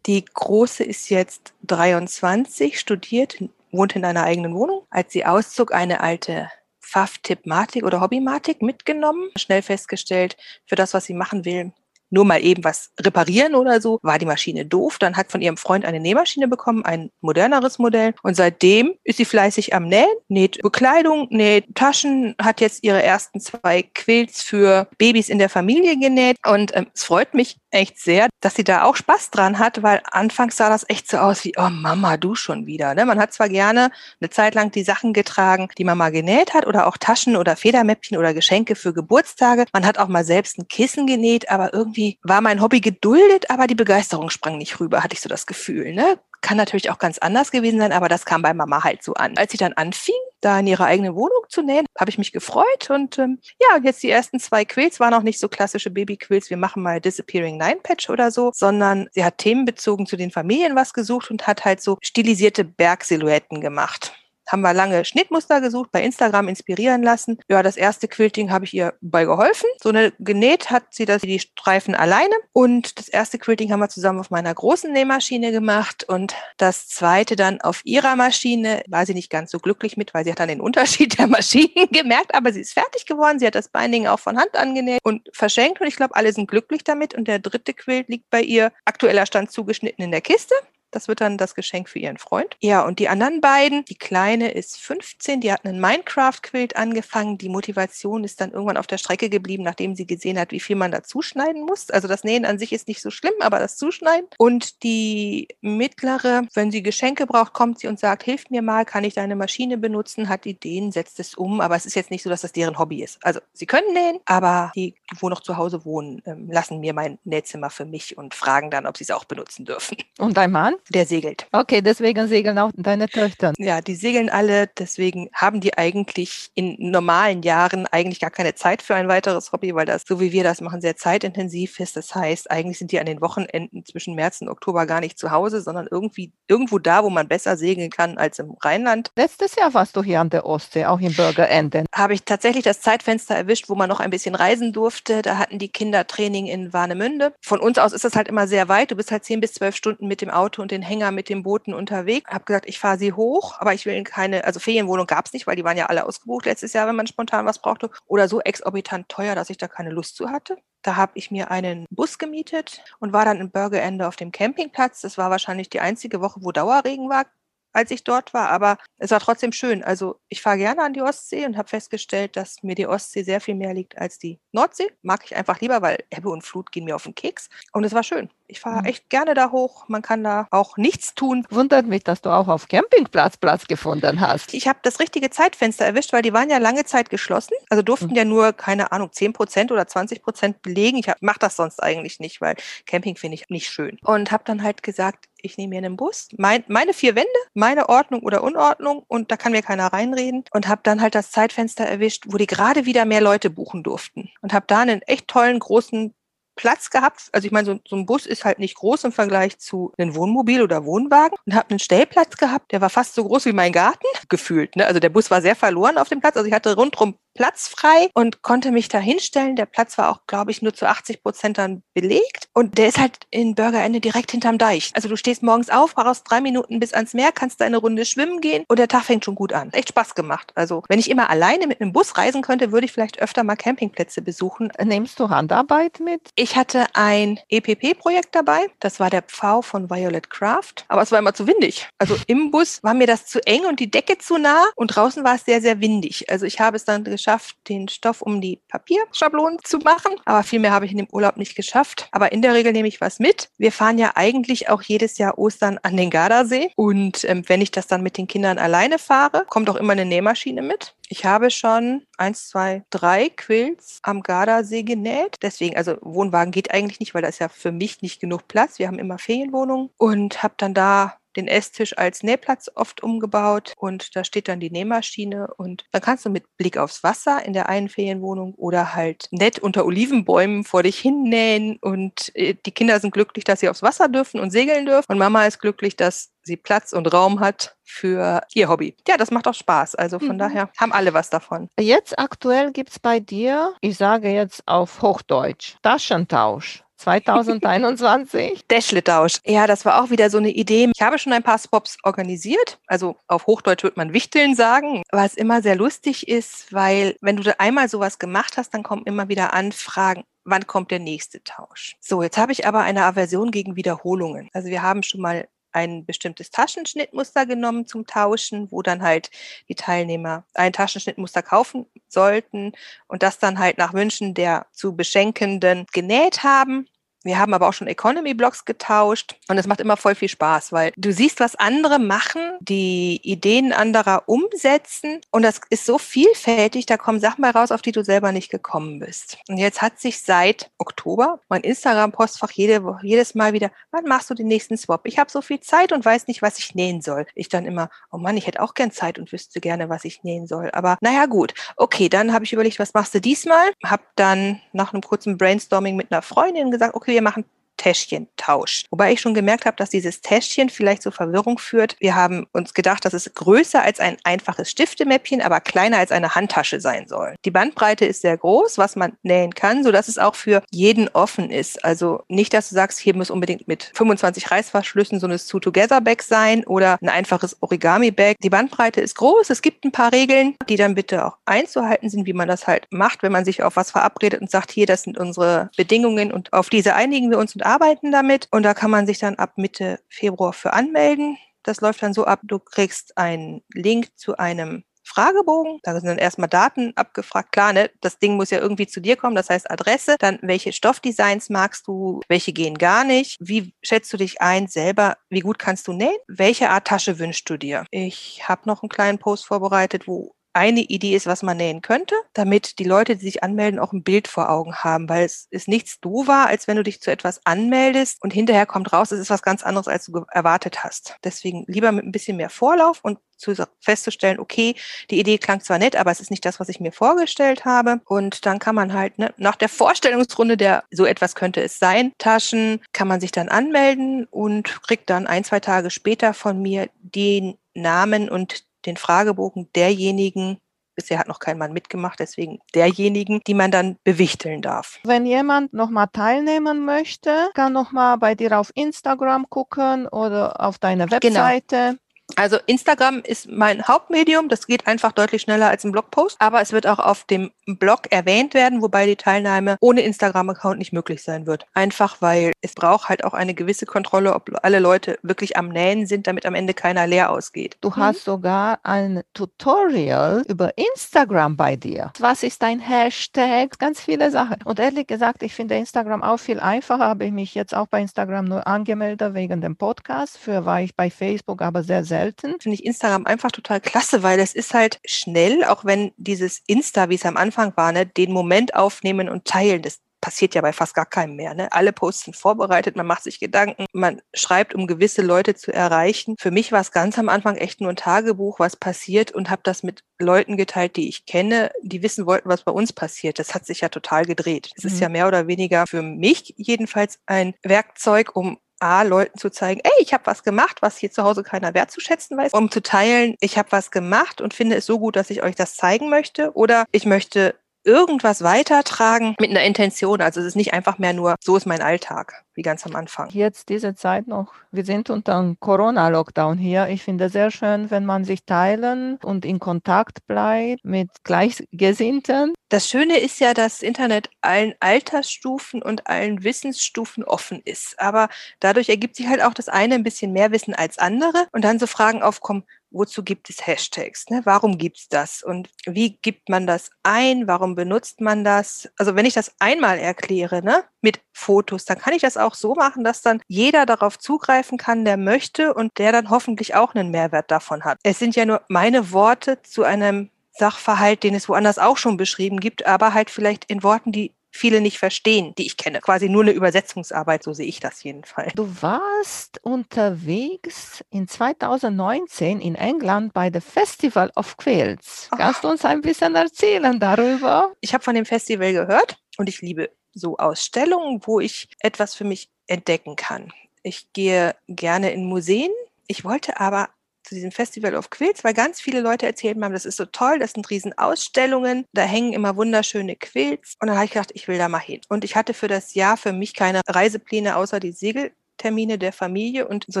[0.06, 4.82] Die große ist jetzt 23, studiert, wohnt in einer eigenen Wohnung.
[4.90, 6.48] Als sie auszog, eine alte
[6.80, 9.30] Pfaff-Tippmatik oder Hobbymatik mitgenommen.
[9.36, 11.72] Schnell festgestellt, für das, was sie machen will,
[12.12, 14.98] nur mal eben was reparieren oder so, war die Maschine doof.
[14.98, 18.14] Dann hat von ihrem Freund eine Nähmaschine bekommen, ein moderneres Modell.
[18.22, 23.40] Und seitdem ist sie fleißig am Nähen, näht Bekleidung, näht Taschen, hat jetzt ihre ersten
[23.40, 26.36] zwei Quilts für Babys in der Familie genäht.
[26.46, 30.00] Und ähm, es freut mich echt sehr, dass sie da auch Spaß dran hat, weil
[30.10, 32.94] anfangs sah das echt so aus wie, oh Mama, du schon wieder.
[32.94, 33.04] Ne?
[33.04, 36.66] Man hat zwar gerne eine Zeit lang die Sachen getragen, die man mal genäht hat
[36.66, 39.64] oder auch Taschen oder Federmäppchen oder Geschenke für Geburtstage.
[39.72, 43.66] Man hat auch mal selbst ein Kissen genäht, aber irgendwie war mein Hobby geduldet, aber
[43.66, 45.94] die Begeisterung sprang nicht rüber, hatte ich so das Gefühl.
[45.94, 46.18] Ne?
[46.42, 49.38] Kann natürlich auch ganz anders gewesen sein, aber das kam bei Mama halt so an.
[49.38, 52.90] Als sie dann anfing, da in ihrer eigenen Wohnung zu nähen, habe ich mich gefreut
[52.90, 56.56] und ähm, ja, jetzt die ersten zwei Quills waren auch nicht so klassische Baby-Quills, wir
[56.56, 60.92] machen mal Disappearing Nine Patch oder so, sondern sie hat themenbezogen zu den Familien was
[60.92, 64.12] gesucht und hat halt so stilisierte Bergsilhouetten gemacht
[64.52, 67.38] haben wir lange Schnittmuster gesucht, bei Instagram inspirieren lassen.
[67.48, 69.68] Ja, das erste Quilting habe ich ihr bei geholfen.
[69.82, 72.34] So eine genäht hat sie das, die Streifen alleine.
[72.52, 76.04] Und das erste Quilting haben wir zusammen auf meiner großen Nähmaschine gemacht.
[76.04, 78.82] Und das zweite dann auf ihrer Maschine.
[78.88, 81.88] War sie nicht ganz so glücklich mit, weil sie hat dann den Unterschied der Maschinen
[81.90, 82.34] gemerkt.
[82.34, 83.38] Aber sie ist fertig geworden.
[83.38, 85.80] Sie hat das Binding auch von Hand angenäht und verschenkt.
[85.80, 87.14] Und ich glaube, alle sind glücklich damit.
[87.14, 90.54] Und der dritte Quilt liegt bei ihr aktueller Stand zugeschnitten in der Kiste.
[90.92, 92.56] Das wird dann das Geschenk für ihren Freund.
[92.60, 97.38] Ja, und die anderen beiden, die kleine ist 15, die hat einen Minecraft-Quilt angefangen.
[97.38, 100.76] Die Motivation ist dann irgendwann auf der Strecke geblieben, nachdem sie gesehen hat, wie viel
[100.76, 101.90] man da zuschneiden muss.
[101.90, 104.28] Also das Nähen an sich ist nicht so schlimm, aber das Zuschneiden.
[104.38, 109.04] Und die mittlere, wenn sie Geschenke braucht, kommt sie und sagt, hilf mir mal, kann
[109.04, 111.60] ich deine Maschine benutzen, hat Ideen, setzt es um.
[111.60, 113.18] Aber es ist jetzt nicht so, dass das deren Hobby ist.
[113.24, 117.18] Also sie können nähen, aber die, wo noch zu Hause wohnen, ähm, lassen mir mein
[117.24, 119.96] Nähzimmer für mich und fragen dann, ob sie es auch benutzen dürfen.
[120.18, 120.74] Und dein Mann?
[120.90, 121.46] Der segelt.
[121.52, 123.52] Okay, deswegen segeln auch deine Töchter.
[123.58, 128.82] Ja, die segeln alle, deswegen haben die eigentlich in normalen Jahren eigentlich gar keine Zeit
[128.82, 131.96] für ein weiteres Hobby, weil das, so wie wir das machen, sehr zeitintensiv ist.
[131.96, 135.30] Das heißt, eigentlich sind die an den Wochenenden zwischen März und Oktober gar nicht zu
[135.30, 139.10] Hause, sondern irgendwie irgendwo da, wo man besser segeln kann als im Rheinland.
[139.16, 141.86] Letztes Jahr warst du hier an der Ostsee, auch in Bürgerenden.
[141.94, 145.22] Habe ich tatsächlich das Zeitfenster erwischt, wo man noch ein bisschen reisen durfte.
[145.22, 147.32] Da hatten die Kinder Training in Warnemünde.
[147.40, 148.90] Von uns aus ist das halt immer sehr weit.
[148.90, 151.42] Du bist halt zehn bis zwölf Stunden mit dem Auto und den Hänger mit den
[151.42, 152.28] Booten unterwegs.
[152.28, 155.46] Habe gesagt, ich fahre sie hoch, aber ich will keine, also Ferienwohnung gab es nicht,
[155.46, 157.90] weil die waren ja alle ausgebucht letztes Jahr, wenn man spontan was brauchte.
[158.06, 160.56] Oder so exorbitant teuer, dass ich da keine Lust zu hatte.
[160.82, 165.00] Da habe ich mir einen Bus gemietet und war dann in Bürgerende auf dem Campingplatz.
[165.02, 167.26] Das war wahrscheinlich die einzige Woche, wo Dauerregen war
[167.72, 169.82] als ich dort war, aber es war trotzdem schön.
[169.82, 173.40] Also ich fahre gerne an die Ostsee und habe festgestellt, dass mir die Ostsee sehr
[173.40, 174.90] viel mehr liegt als die Nordsee.
[175.02, 177.48] Mag ich einfach lieber, weil Ebbe und Flut gehen mir auf den Keks.
[177.72, 178.30] Und es war schön.
[178.46, 178.84] Ich fahre Mhm.
[178.86, 179.88] echt gerne da hoch.
[179.88, 181.46] Man kann da auch nichts tun.
[181.50, 184.52] Wundert mich, dass du auch auf Campingplatz Platz gefunden hast.
[184.52, 187.54] Ich habe das richtige Zeitfenster erwischt, weil die waren ja lange Zeit geschlossen.
[187.70, 188.14] Also durften Mhm.
[188.16, 190.98] ja nur, keine Ahnung, 10 Prozent oder 20 Prozent belegen.
[190.98, 192.56] Ich mache das sonst eigentlich nicht, weil
[192.86, 193.96] Camping finde ich nicht schön.
[194.04, 197.88] Und habe dann halt gesagt, ich nehme mir einen Bus, mein, meine vier Wände, meine
[197.88, 200.44] Ordnung oder Unordnung und da kann mir keiner reinreden.
[200.52, 204.30] Und habe dann halt das Zeitfenster erwischt, wo die gerade wieder mehr Leute buchen durften.
[204.40, 206.14] Und habe da einen echt tollen, großen
[206.54, 207.28] Platz gehabt.
[207.32, 210.14] Also ich meine, so, so, ein Bus ist halt nicht groß im Vergleich zu einem
[210.14, 213.72] Wohnmobil oder Wohnwagen und habe einen Stellplatz gehabt, der war fast so groß wie mein
[213.72, 214.74] Garten gefühlt.
[214.74, 214.86] Ne?
[214.86, 216.36] Also der Bus war sehr verloren auf dem Platz.
[216.36, 219.56] Also ich hatte rundherum Platz frei und konnte mich da hinstellen.
[219.56, 222.48] Der Platz war auch, glaube ich, nur zu 80 Prozent dann belegt.
[222.52, 224.90] Und der ist halt in Bürgerende direkt hinterm Deich.
[224.94, 228.04] Also du stehst morgens auf, brauchst drei Minuten bis ans Meer, kannst da eine Runde
[228.04, 229.70] schwimmen gehen und der Tag fängt schon gut an.
[229.72, 230.52] Echt Spaß gemacht.
[230.54, 233.56] Also wenn ich immer alleine mit einem Bus reisen könnte, würde ich vielleicht öfter mal
[233.56, 234.72] Campingplätze besuchen.
[234.82, 236.30] Nimmst du Handarbeit mit?
[236.36, 238.66] Ich hatte ein EPP-Projekt dabei.
[238.80, 240.84] Das war der Pfau von Violet Craft.
[240.88, 241.88] Aber es war immer zu windig.
[241.98, 245.24] Also im Bus war mir das zu eng und die Decke zu nah und draußen
[245.24, 246.30] war es sehr, sehr windig.
[246.30, 250.14] Also ich habe es dann geschafft, den Stoff um die Papierschablonen zu machen.
[250.24, 252.08] Aber viel mehr habe ich in dem Urlaub nicht geschafft.
[252.12, 253.50] Aber in der Regel nehme ich was mit.
[253.58, 256.70] Wir fahren ja eigentlich auch jedes Jahr Ostern an den Gardasee.
[256.76, 260.04] Und ähm, wenn ich das dann mit den Kindern alleine fahre, kommt auch immer eine
[260.04, 260.94] Nähmaschine mit.
[261.08, 265.36] Ich habe schon eins, zwei, drei Quills am Gardasee genäht.
[265.42, 268.78] Deswegen, also Wohnwagen geht eigentlich nicht, weil da ist ja für mich nicht genug Platz.
[268.78, 274.14] Wir haben immer Ferienwohnungen und habe dann da den Esstisch als Nähplatz oft umgebaut und
[274.16, 277.68] da steht dann die Nähmaschine und dann kannst du mit Blick aufs Wasser in der
[277.68, 283.12] einen Ferienwohnung oder halt nett unter Olivenbäumen vor dich hinnähen und äh, die Kinder sind
[283.12, 286.56] glücklich, dass sie aufs Wasser dürfen und segeln dürfen und Mama ist glücklich, dass sie
[286.56, 288.96] Platz und Raum hat für ihr Hobby.
[289.06, 289.94] Ja, das macht auch Spaß.
[289.94, 290.38] Also von mhm.
[290.38, 291.68] daher haben alle was davon.
[291.78, 296.82] Jetzt aktuell gibt es bei dir, ich sage jetzt auf Hochdeutsch, Taschentausch.
[297.02, 298.66] 2021.
[298.70, 299.38] Däschletausch.
[299.44, 300.90] Ja, das war auch wieder so eine Idee.
[300.94, 302.78] Ich habe schon ein paar Swaps organisiert.
[302.86, 307.58] Also auf Hochdeutsch wird man Wichteln sagen, was immer sehr lustig ist, weil wenn du
[307.58, 311.96] einmal sowas gemacht hast, dann kommen immer wieder Anfragen, wann kommt der nächste Tausch.
[312.00, 314.48] So, jetzt habe ich aber eine Aversion gegen Wiederholungen.
[314.52, 319.30] Also wir haben schon mal ein bestimmtes Taschenschnittmuster genommen zum Tauschen, wo dann halt
[319.68, 322.72] die Teilnehmer ein Taschenschnittmuster kaufen sollten
[323.08, 326.88] und das dann halt nach Wünschen der zu Beschenkenden genäht haben.
[327.24, 330.92] Wir haben aber auch schon Economy-Blogs getauscht und es macht immer voll viel Spaß, weil
[330.96, 336.96] du siehst, was andere machen, die Ideen anderer umsetzen und das ist so vielfältig, da
[336.96, 339.38] kommen Sachen bei raus, auf die du selber nicht gekommen bist.
[339.48, 344.34] Und jetzt hat sich seit Oktober mein Instagram-Postfach jede, jedes Mal wieder, wann machst du
[344.34, 345.02] den nächsten Swap?
[345.04, 347.26] Ich habe so viel Zeit und weiß nicht, was ich nähen soll.
[347.34, 350.24] Ich dann immer, oh Mann, ich hätte auch gern Zeit und wüsste gerne, was ich
[350.24, 350.70] nähen soll.
[350.72, 351.54] Aber naja, gut.
[351.76, 353.72] Okay, dann habe ich überlegt, was machst du diesmal?
[353.84, 357.44] Hab dann nach einem kurzen Brainstorming mit einer Freundin gesagt, okay, wir machen
[357.82, 358.84] Täschchentausch.
[358.90, 361.96] Wobei ich schon gemerkt habe, dass dieses Täschchen vielleicht zur Verwirrung führt.
[361.98, 366.36] Wir haben uns gedacht, dass es größer als ein einfaches Stiftemäppchen, aber kleiner als eine
[366.36, 367.34] Handtasche sein soll.
[367.44, 371.50] Die Bandbreite ist sehr groß, was man nähen kann, sodass es auch für jeden offen
[371.50, 371.84] ist.
[371.84, 376.62] Also nicht, dass du sagst, hier muss unbedingt mit 25 Reißverschlüssen so ein Two-Together-Bag sein
[376.64, 378.36] oder ein einfaches Origami-Bag.
[378.40, 379.50] Die Bandbreite ist groß.
[379.50, 382.86] Es gibt ein paar Regeln, die dann bitte auch einzuhalten sind, wie man das halt
[382.90, 386.52] macht, wenn man sich auf was verabredet und sagt, hier, das sind unsere Bedingungen und
[386.52, 388.48] auf diese einigen wir uns und arbeiten damit.
[388.50, 391.38] Und da kann man sich dann ab Mitte Februar für anmelden.
[391.62, 395.80] Das läuft dann so ab, du kriegst einen Link zu einem Fragebogen.
[395.82, 397.52] Da sind dann erstmal Daten abgefragt.
[397.52, 400.16] Klar, ne, das Ding muss ja irgendwie zu dir kommen, das heißt Adresse.
[400.18, 402.20] Dann, welche Stoffdesigns magst du?
[402.28, 403.36] Welche gehen gar nicht?
[403.40, 405.16] Wie schätzt du dich ein selber?
[405.28, 406.16] Wie gut kannst du nähen?
[406.28, 407.84] Welche Art Tasche wünschst du dir?
[407.90, 412.14] Ich habe noch einen kleinen Post vorbereitet, wo eine Idee ist, was man nähen könnte,
[412.34, 415.68] damit die Leute, die sich anmelden, auch ein Bild vor Augen haben, weil es ist
[415.68, 419.30] nichts doofer, als wenn du dich zu etwas anmeldest und hinterher kommt raus, es ist
[419.30, 421.16] was ganz anderes, als du erwartet hast.
[421.24, 424.74] Deswegen lieber mit ein bisschen mehr Vorlauf und zu festzustellen, okay,
[425.10, 428.00] die Idee klang zwar nett, aber es ist nicht das, was ich mir vorgestellt habe.
[428.04, 432.12] Und dann kann man halt ne, nach der Vorstellungsrunde der so etwas könnte es sein,
[432.18, 436.88] Taschen, kann man sich dann anmelden und kriegt dann ein, zwei Tage später von mir
[437.00, 440.58] den Namen und den Fragebogen derjenigen,
[440.94, 444.98] bisher hat noch kein Mann mitgemacht, deswegen derjenigen, die man dann bewichteln darf.
[445.04, 451.06] Wenn jemand nochmal teilnehmen möchte, kann nochmal bei dir auf Instagram gucken oder auf deine
[451.06, 451.22] genau.
[451.22, 451.76] Webseite.
[451.76, 451.98] Genau.
[452.36, 456.72] Also Instagram ist mein Hauptmedium, das geht einfach deutlich schneller als ein Blogpost, aber es
[456.72, 461.46] wird auch auf dem Blog erwähnt werden, wobei die Teilnahme ohne Instagram-Account nicht möglich sein
[461.46, 461.66] wird.
[461.74, 466.06] Einfach weil es braucht halt auch eine gewisse Kontrolle, ob alle Leute wirklich am Nähen
[466.06, 467.76] sind, damit am Ende keiner leer ausgeht.
[467.80, 468.32] Du hast mhm.
[468.32, 472.12] sogar ein Tutorial über Instagram bei dir.
[472.18, 473.78] Was ist dein Hashtag?
[473.78, 474.56] Ganz viele Sachen.
[474.64, 477.06] Und ehrlich gesagt, ich finde Instagram auch viel einfacher.
[477.06, 480.38] Habe ich mich jetzt auch bei Instagram nur angemeldet wegen dem Podcast.
[480.38, 482.60] Für war ich bei Facebook aber sehr, sehr selten.
[482.60, 487.08] Finde ich Instagram einfach total klasse, weil es ist halt schnell, auch wenn dieses Insta,
[487.08, 490.72] wie es am Anfang war, ne, den Moment aufnehmen und teilen, das passiert ja bei
[490.72, 491.52] fast gar keinem mehr.
[491.52, 491.70] Ne?
[491.72, 496.36] Alle Posts sind vorbereitet, man macht sich Gedanken, man schreibt, um gewisse Leute zu erreichen.
[496.38, 499.62] Für mich war es ganz am Anfang echt nur ein Tagebuch, was passiert und habe
[499.64, 503.38] das mit Leuten geteilt, die ich kenne, die wissen wollten, was bei uns passiert.
[503.38, 504.70] Das hat sich ja total gedreht.
[504.76, 504.90] Es mhm.
[504.90, 509.80] ist ja mehr oder weniger für mich jedenfalls ein Werkzeug, um A, Leuten zu zeigen,
[509.84, 513.36] ey, ich habe was gemacht, was hier zu Hause keiner wertzuschätzen weiß, um zu teilen,
[513.40, 516.52] ich habe was gemacht und finde es so gut, dass ich euch das zeigen möchte.
[516.54, 520.20] Oder ich möchte irgendwas weitertragen mit einer Intention.
[520.20, 523.30] Also es ist nicht einfach mehr nur, so ist mein Alltag, wie ganz am Anfang.
[523.30, 526.88] Jetzt diese Zeit noch, wir sind unter einem Corona-Lockdown hier.
[526.88, 532.54] Ich finde es sehr schön, wenn man sich teilen und in Kontakt bleibt mit Gleichgesinnten.
[532.68, 538.00] Das Schöne ist ja, dass Internet allen Altersstufen und allen Wissensstufen offen ist.
[538.00, 538.28] Aber
[538.60, 541.78] dadurch ergibt sich halt auch das eine ein bisschen mehr Wissen als andere und dann
[541.78, 544.28] so Fragen aufkommen, wozu gibt es Hashtags?
[544.30, 544.42] Ne?
[544.44, 545.42] Warum gibt es das?
[545.42, 547.46] Und wie gibt man das ein?
[547.46, 548.88] Warum benutzt man das?
[548.98, 552.74] Also wenn ich das einmal erkläre, ne, mit Fotos, dann kann ich das auch so
[552.74, 557.10] machen, dass dann jeder darauf zugreifen kann, der möchte und der dann hoffentlich auch einen
[557.10, 557.98] Mehrwert davon hat.
[558.02, 562.60] Es sind ja nur meine Worte zu einem Sachverhalt, den es woanders auch schon beschrieben
[562.60, 566.00] gibt, aber halt vielleicht in Worten, die viele nicht verstehen, die ich kenne.
[566.00, 568.52] Quasi nur eine Übersetzungsarbeit, so sehe ich das jedenfalls.
[568.54, 575.28] Du warst unterwegs in 2019 in England bei der Festival of Quilts.
[575.36, 577.72] Kannst du uns ein bisschen erzählen darüber?
[577.80, 582.24] Ich habe von dem Festival gehört und ich liebe so Ausstellungen, wo ich etwas für
[582.24, 583.52] mich entdecken kann.
[583.82, 585.70] Ich gehe gerne in Museen.
[586.06, 586.90] Ich wollte aber
[587.22, 590.38] zu diesem Festival of Quilts, weil ganz viele Leute erzählt haben, das ist so toll,
[590.38, 593.76] das sind Riesenausstellungen, da hängen immer wunderschöne Quilts.
[593.80, 595.00] Und dann habe ich gedacht, ich will da mal hin.
[595.08, 599.68] Und ich hatte für das Jahr für mich keine Reisepläne außer die Segeltermine der Familie.
[599.68, 600.00] Und so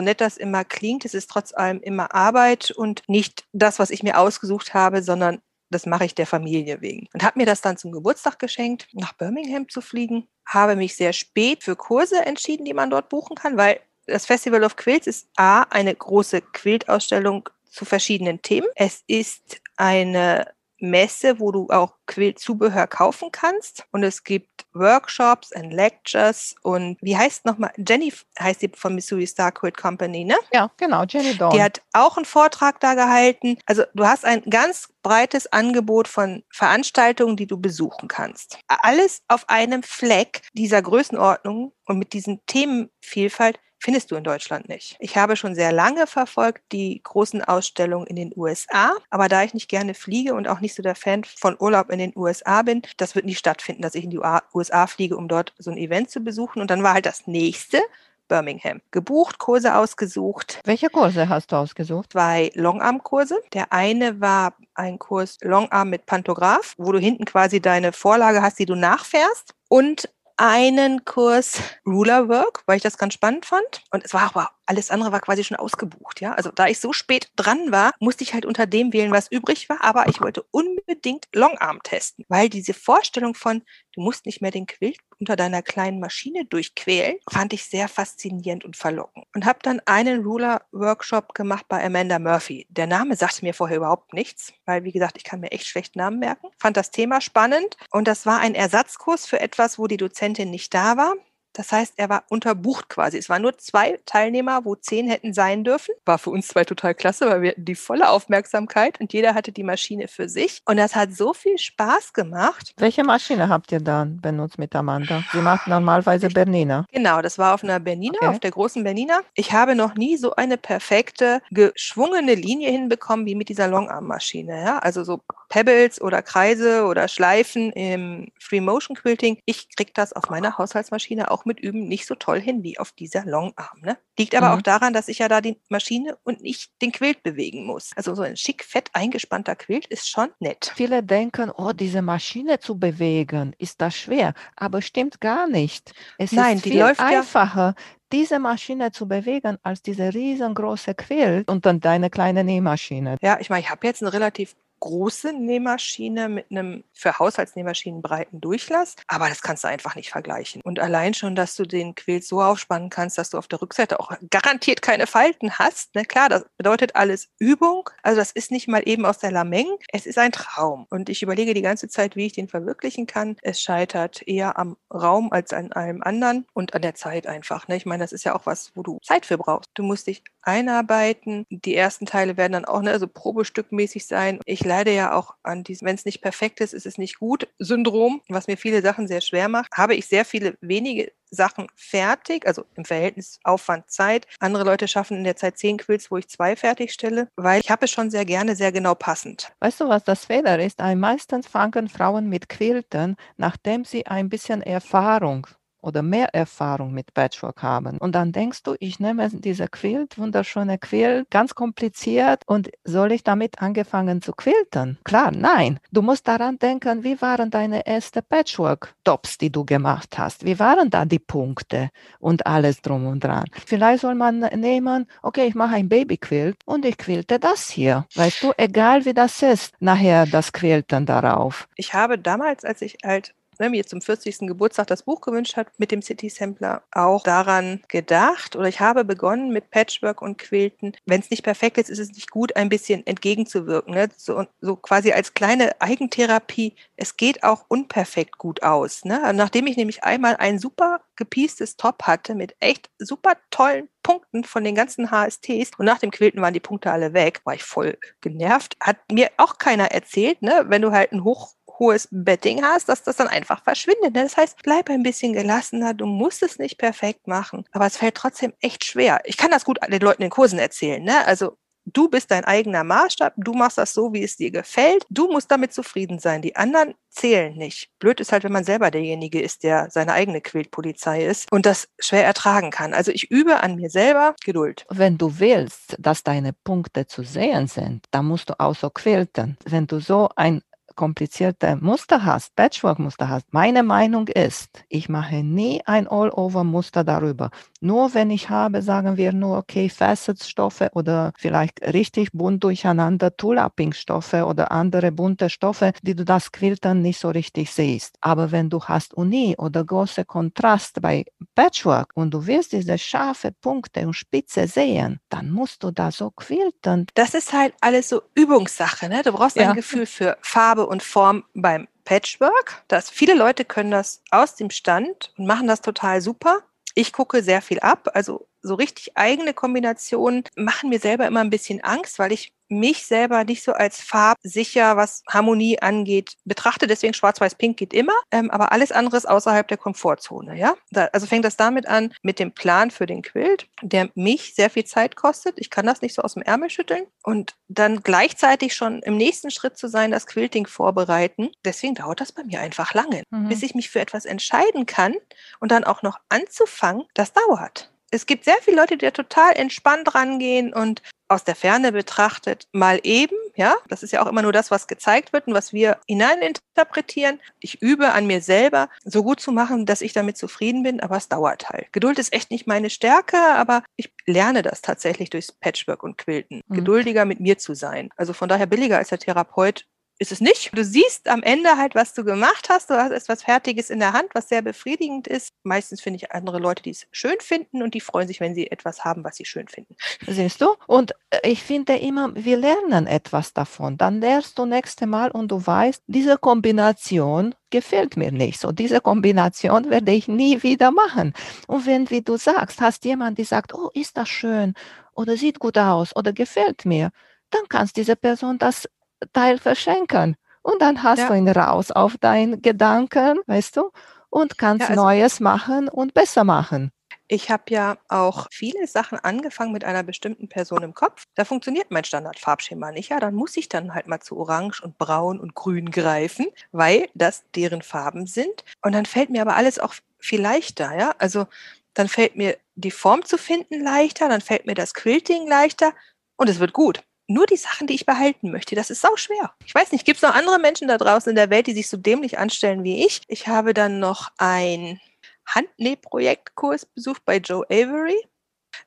[0.00, 4.02] nett das immer klingt, es ist trotz allem immer Arbeit und nicht das, was ich
[4.02, 5.40] mir ausgesucht habe, sondern
[5.72, 7.08] das mache ich der Familie wegen.
[7.14, 10.28] Und habe mir das dann zum Geburtstag geschenkt, nach Birmingham zu fliegen.
[10.46, 14.64] Habe mich sehr spät für Kurse entschieden, die man dort buchen kann, weil das Festival
[14.64, 18.68] of Quilts ist A, eine große Quiltausstellung zu verschiedenen Themen.
[18.76, 23.84] Es ist eine Messe, wo du auch Quiltzubehör kaufen kannst.
[23.92, 27.72] Und es gibt Workshops und Lectures und wie heißt nochmal?
[27.76, 30.36] Jenny heißt die von Missouri Star Quilt Company, ne?
[30.52, 31.52] Ja, genau, Jenny Dawn.
[31.52, 33.58] Die hat auch einen Vortrag da gehalten.
[33.66, 38.58] Also du hast ein ganz breites Angebot von Veranstaltungen, die du besuchen kannst.
[38.66, 44.96] Alles auf einem Fleck dieser Größenordnung und mit diesen Themenvielfalt findest du in Deutschland nicht.
[45.00, 49.54] Ich habe schon sehr lange verfolgt die großen Ausstellungen in den USA, aber da ich
[49.54, 52.82] nicht gerne fliege und auch nicht so der Fan von Urlaub in den USA bin,
[52.96, 54.20] das wird nie stattfinden, dass ich in die
[54.54, 56.60] USA fliege, um dort so ein Event zu besuchen.
[56.62, 57.80] Und dann war halt das nächste
[58.28, 58.80] Birmingham.
[58.92, 60.60] Gebucht, Kurse ausgesucht.
[60.64, 62.12] Welche Kurse hast du ausgesucht?
[62.12, 63.40] Zwei Longarm-Kurse.
[63.52, 68.58] Der eine war ein Kurs Longarm mit Pantograph, wo du hinten quasi deine Vorlage hast,
[68.58, 69.54] die du nachfährst.
[69.68, 70.08] Und
[70.42, 73.84] einen Kurs Ruler Work, weil ich das ganz spannend fand.
[73.92, 76.34] Und es war aber alles andere war quasi schon ausgebucht, ja.
[76.34, 79.68] Also da ich so spät dran war, musste ich halt unter dem wählen, was übrig
[79.68, 79.82] war.
[79.82, 83.62] Aber ich wollte unbedingt Longarm testen, weil diese Vorstellung von,
[83.94, 88.64] du musst nicht mehr den Quilt unter deiner kleinen Maschine durchquälen, fand ich sehr faszinierend
[88.64, 89.26] und verlockend.
[89.34, 92.66] Und habe dann einen Ruler-Workshop gemacht bei Amanda Murphy.
[92.70, 95.96] Der Name sagte mir vorher überhaupt nichts, weil, wie gesagt, ich kann mir echt schlecht
[95.96, 96.48] Namen merken.
[96.58, 100.74] Fand das Thema spannend und das war ein Ersatzkurs für etwas, wo die Dozentin nicht
[100.74, 101.14] da war.
[101.52, 103.18] Das heißt, er war unterbucht quasi.
[103.18, 105.94] Es waren nur zwei Teilnehmer, wo zehn hätten sein dürfen.
[106.04, 109.52] War für uns zwei total klasse, weil wir hatten die volle Aufmerksamkeit und jeder hatte
[109.52, 110.60] die Maschine für sich.
[110.64, 112.74] Und das hat so viel Spaß gemacht.
[112.78, 115.22] Welche Maschine habt ihr dann benutzt mit Amanda?
[115.32, 116.86] Sie macht normalerweise Bernina.
[116.92, 118.28] Genau, das war auf einer Bernina, okay.
[118.28, 119.20] auf der großen Bernina.
[119.34, 124.62] Ich habe noch nie so eine perfekte, geschwungene Linie hinbekommen wie mit dieser Longarm-Maschine.
[124.62, 124.78] Ja?
[124.78, 125.20] Also so
[125.52, 129.36] Pebbles oder Kreise oder Schleifen im Free Motion Quilting.
[129.44, 132.92] Ich kriege das auf meiner Haushaltsmaschine auch mit Üben nicht so toll hin wie auf
[132.92, 133.82] dieser Longarm.
[133.82, 133.98] Ne?
[134.18, 134.58] Liegt aber mhm.
[134.58, 137.90] auch daran, dass ich ja da die Maschine und nicht den Quilt bewegen muss.
[137.96, 140.72] Also so ein schick fett eingespannter Quilt ist schon nett.
[140.74, 144.32] Viele denken, oh, diese Maschine zu bewegen, ist das schwer.
[144.56, 145.92] Aber stimmt gar nicht.
[146.16, 151.64] Es Nein, ist viel einfacher, ja diese Maschine zu bewegen als diese riesengroße Quilt und
[151.64, 153.16] dann deine kleine Nähmaschine.
[153.22, 158.40] Ja, ich meine, ich habe jetzt eine relativ große Nähmaschine mit einem für Haushaltsnähmaschinen breiten
[158.40, 160.60] Durchlass, aber das kannst du einfach nicht vergleichen.
[160.62, 164.00] Und allein schon, dass du den Quilt so aufspannen kannst, dass du auf der Rückseite
[164.00, 167.88] auch garantiert keine Falten hast, ne, klar, das bedeutet alles Übung.
[168.02, 170.86] Also das ist nicht mal eben aus der Lameng, es ist ein Traum.
[170.90, 173.36] Und ich überlege die ganze Zeit, wie ich den verwirklichen kann.
[173.42, 177.68] Es scheitert eher am Raum als an allem anderen und an der Zeit einfach.
[177.68, 177.76] Ne?
[177.76, 179.70] Ich meine, das ist ja auch was, wo du Zeit für brauchst.
[179.74, 181.46] Du musst dich einarbeiten.
[181.50, 184.40] Die ersten Teile werden dann auch ne, so probestückmäßig sein.
[184.44, 187.48] Ich leide ja auch an diesem, wenn es nicht perfekt ist, ist es nicht gut
[187.58, 189.72] Syndrom, was mir viele Sachen sehr schwer macht.
[189.74, 194.26] Habe ich sehr viele wenige Sachen fertig, also im Verhältnis Aufwand Zeit.
[194.38, 197.86] Andere Leute schaffen in der Zeit zehn Quills, wo ich zwei fertigstelle, weil ich habe
[197.86, 199.52] es schon sehr gerne sehr genau passend.
[199.60, 200.80] Weißt du, was das Fehler ist?
[200.80, 205.46] Meistens fangen Frauen mit Quilten, nachdem sie ein bisschen Erfahrung
[205.82, 207.98] oder mehr Erfahrung mit Patchwork haben.
[207.98, 213.24] Und dann denkst du, ich nehme diese Quilt, wunderschöne Quilt, ganz kompliziert und soll ich
[213.24, 214.98] damit angefangen zu quilten?
[215.04, 215.78] Klar, nein.
[215.90, 220.44] Du musst daran denken, wie waren deine ersten Patchwork-Tops, die du gemacht hast?
[220.44, 221.90] Wie waren da die Punkte
[222.20, 223.44] und alles drum und dran?
[223.66, 228.06] Vielleicht soll man nehmen, okay, ich mache ein Babyquilt und ich quilte das hier.
[228.14, 231.68] Weißt du, egal wie das ist, nachher das Quilten darauf.
[231.76, 234.40] Ich habe damals, als ich halt ne, mir zum 40.
[234.40, 239.04] Geburtstag das Buch gewünscht hat mit dem City Sampler, auch daran gedacht oder ich habe
[239.04, 240.96] begonnen mit Patchwork und Quilten.
[241.06, 243.94] Wenn es nicht perfekt ist, ist es nicht gut, ein bisschen entgegenzuwirken.
[243.94, 244.08] Ne?
[244.16, 246.74] So, so quasi als kleine Eigentherapie.
[246.96, 249.04] Es geht auch unperfekt gut aus.
[249.04, 249.32] Ne?
[249.34, 254.64] Nachdem ich nämlich einmal ein super gepiestes Top hatte mit echt super tollen Punkten von
[254.64, 257.98] den ganzen HSTs und nach dem Quilten waren die Punkte alle weg, war ich voll
[258.20, 258.76] genervt.
[258.80, 260.64] Hat mir auch keiner erzählt, ne?
[260.68, 264.14] wenn du halt ein hoch hohes Betting hast, dass das dann einfach verschwindet.
[264.14, 264.22] Ne?
[264.22, 265.94] Das heißt, bleib ein bisschen gelassener.
[265.94, 269.20] Du musst es nicht perfekt machen, aber es fällt trotzdem echt schwer.
[269.24, 271.02] Ich kann das gut den Leuten in Kursen erzählen.
[271.02, 271.26] Ne?
[271.26, 275.04] Also Du bist dein eigener Maßstab, du machst das so, wie es dir gefällt.
[275.10, 276.40] Du musst damit zufrieden sein.
[276.40, 277.90] Die anderen zählen nicht.
[277.98, 281.88] Blöd ist halt, wenn man selber derjenige ist, der seine eigene Quältpolizei ist und das
[281.98, 282.94] schwer ertragen kann.
[282.94, 284.86] Also ich übe an mir selber Geduld.
[284.88, 289.58] Wenn du willst, dass deine Punkte zu sehen sind, dann musst du auch so quälten.
[289.64, 290.62] Wenn du so ein
[290.94, 297.50] komplizierte Muster hast, Patchwork-Muster hast, meine Meinung ist, ich mache nie ein All-Over-Muster darüber.
[297.80, 304.46] Nur wenn ich habe, sagen wir nur, okay, Facets-Stoffe oder vielleicht richtig bunt durcheinander Tullapping-Stoffe
[304.46, 308.16] oder andere bunte Stoffe, die du das Quiltern nicht so richtig siehst.
[308.20, 311.24] Aber wenn du hast Uni oder große Kontrast bei
[311.54, 316.30] Patchwork und du willst diese scharfe Punkte und Spitze sehen, dann musst du da so
[316.30, 317.06] quilten.
[317.14, 319.08] Das ist halt alles so Übungssache.
[319.08, 319.22] Ne?
[319.22, 319.70] Du brauchst ja.
[319.70, 322.82] ein Gefühl für Farbe Farbe und Form beim Patchwork.
[322.88, 326.62] Das, viele Leute können das aus dem Stand und machen das total super.
[326.94, 328.10] Ich gucke sehr viel ab.
[328.14, 333.06] Also so richtig eigene Kombinationen machen mir selber immer ein bisschen Angst, weil ich mich
[333.06, 336.86] selber nicht so als farbsicher, was Harmonie angeht, betrachte.
[336.86, 340.58] Deswegen Schwarz-Weiß-Pink geht immer, ähm, aber alles andere ist außerhalb der Komfortzone.
[340.58, 340.74] Ja?
[340.90, 344.70] Da, also fängt das damit an, mit dem Plan für den Quilt, der mich sehr
[344.70, 345.54] viel Zeit kostet.
[345.58, 347.04] Ich kann das nicht so aus dem Ärmel schütteln.
[347.22, 351.50] Und dann gleichzeitig schon im nächsten Schritt zu sein, das Quilting vorbereiten.
[351.64, 353.48] Deswegen dauert das bei mir einfach lange, mhm.
[353.48, 355.14] bis ich mich für etwas entscheiden kann
[355.60, 359.56] und dann auch noch anzufangen, das dauert es gibt sehr viele Leute, die da total
[359.56, 364.42] entspannt rangehen und aus der Ferne betrachtet mal eben, ja, das ist ja auch immer
[364.42, 367.40] nur das, was gezeigt wird und was wir hineininterpretieren.
[367.60, 371.16] Ich übe an mir selber, so gut zu machen, dass ich damit zufrieden bin, aber
[371.16, 371.90] es dauert halt.
[371.92, 376.60] Geduld ist echt nicht meine Stärke, aber ich lerne das tatsächlich durchs Patchwork und Quilten,
[376.66, 376.74] mhm.
[376.74, 378.10] geduldiger mit mir zu sein.
[378.16, 379.86] Also von daher billiger als der Therapeut
[380.18, 380.70] ist es nicht.
[380.76, 382.90] Du siehst am Ende halt, was du gemacht hast.
[382.90, 385.52] Du hast etwas Fertiges in der Hand, was sehr befriedigend ist.
[385.64, 388.70] Meistens finde ich andere Leute, die es schön finden und die freuen sich, wenn sie
[388.70, 389.96] etwas haben, was sie schön finden.
[390.26, 390.74] Siehst du?
[390.86, 393.98] Und äh, ich finde immer, wir lernen etwas davon.
[393.98, 398.60] Dann lernst du nächste Mal und du weißt, diese Kombination gefällt mir nicht.
[398.60, 401.32] So diese Kombination werde ich nie wieder machen.
[401.66, 404.74] Und wenn, wie du sagst, hast jemand, die sagt, oh, ist das schön
[405.14, 407.10] oder sieht gut aus oder gefällt mir,
[407.50, 408.88] dann kannst diese Person das
[409.32, 410.36] Teil verschenken.
[410.62, 411.28] Und dann hast ja.
[411.28, 413.90] du ihn raus auf deinen Gedanken, weißt du,
[414.30, 416.92] und kannst ja, also Neues machen und besser machen.
[417.28, 421.24] Ich habe ja auch viele Sachen angefangen mit einer bestimmten Person im Kopf.
[421.34, 423.08] Da funktioniert mein Standardfarbschema nicht.
[423.08, 427.08] Ja, dann muss ich dann halt mal zu Orange und Braun und Grün greifen, weil
[427.14, 428.64] das deren Farben sind.
[428.82, 430.96] Und dann fällt mir aber alles auch viel leichter.
[430.96, 431.46] Ja, also
[431.94, 435.92] dann fällt mir die Form zu finden leichter, dann fällt mir das Quilting leichter
[436.36, 437.02] und es wird gut
[437.32, 438.74] nur die Sachen, die ich behalten möchte.
[438.74, 439.54] Das ist sau schwer.
[439.64, 441.88] Ich weiß nicht, gibt es noch andere Menschen da draußen in der Welt, die sich
[441.88, 443.22] so dämlich anstellen wie ich?
[443.28, 445.00] Ich habe dann noch ein
[445.46, 448.20] Handnähprojektkurs besucht bei Joe Avery.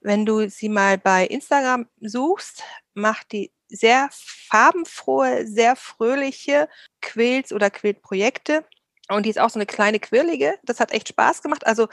[0.01, 6.69] Wenn du sie mal bei Instagram suchst, macht die sehr farbenfrohe, sehr fröhliche
[7.01, 8.65] Quilts oder Quiltprojekte.
[9.09, 10.57] Und die ist auch so eine kleine quirlige.
[10.63, 11.65] Das hat echt Spaß gemacht.
[11.65, 11.87] Also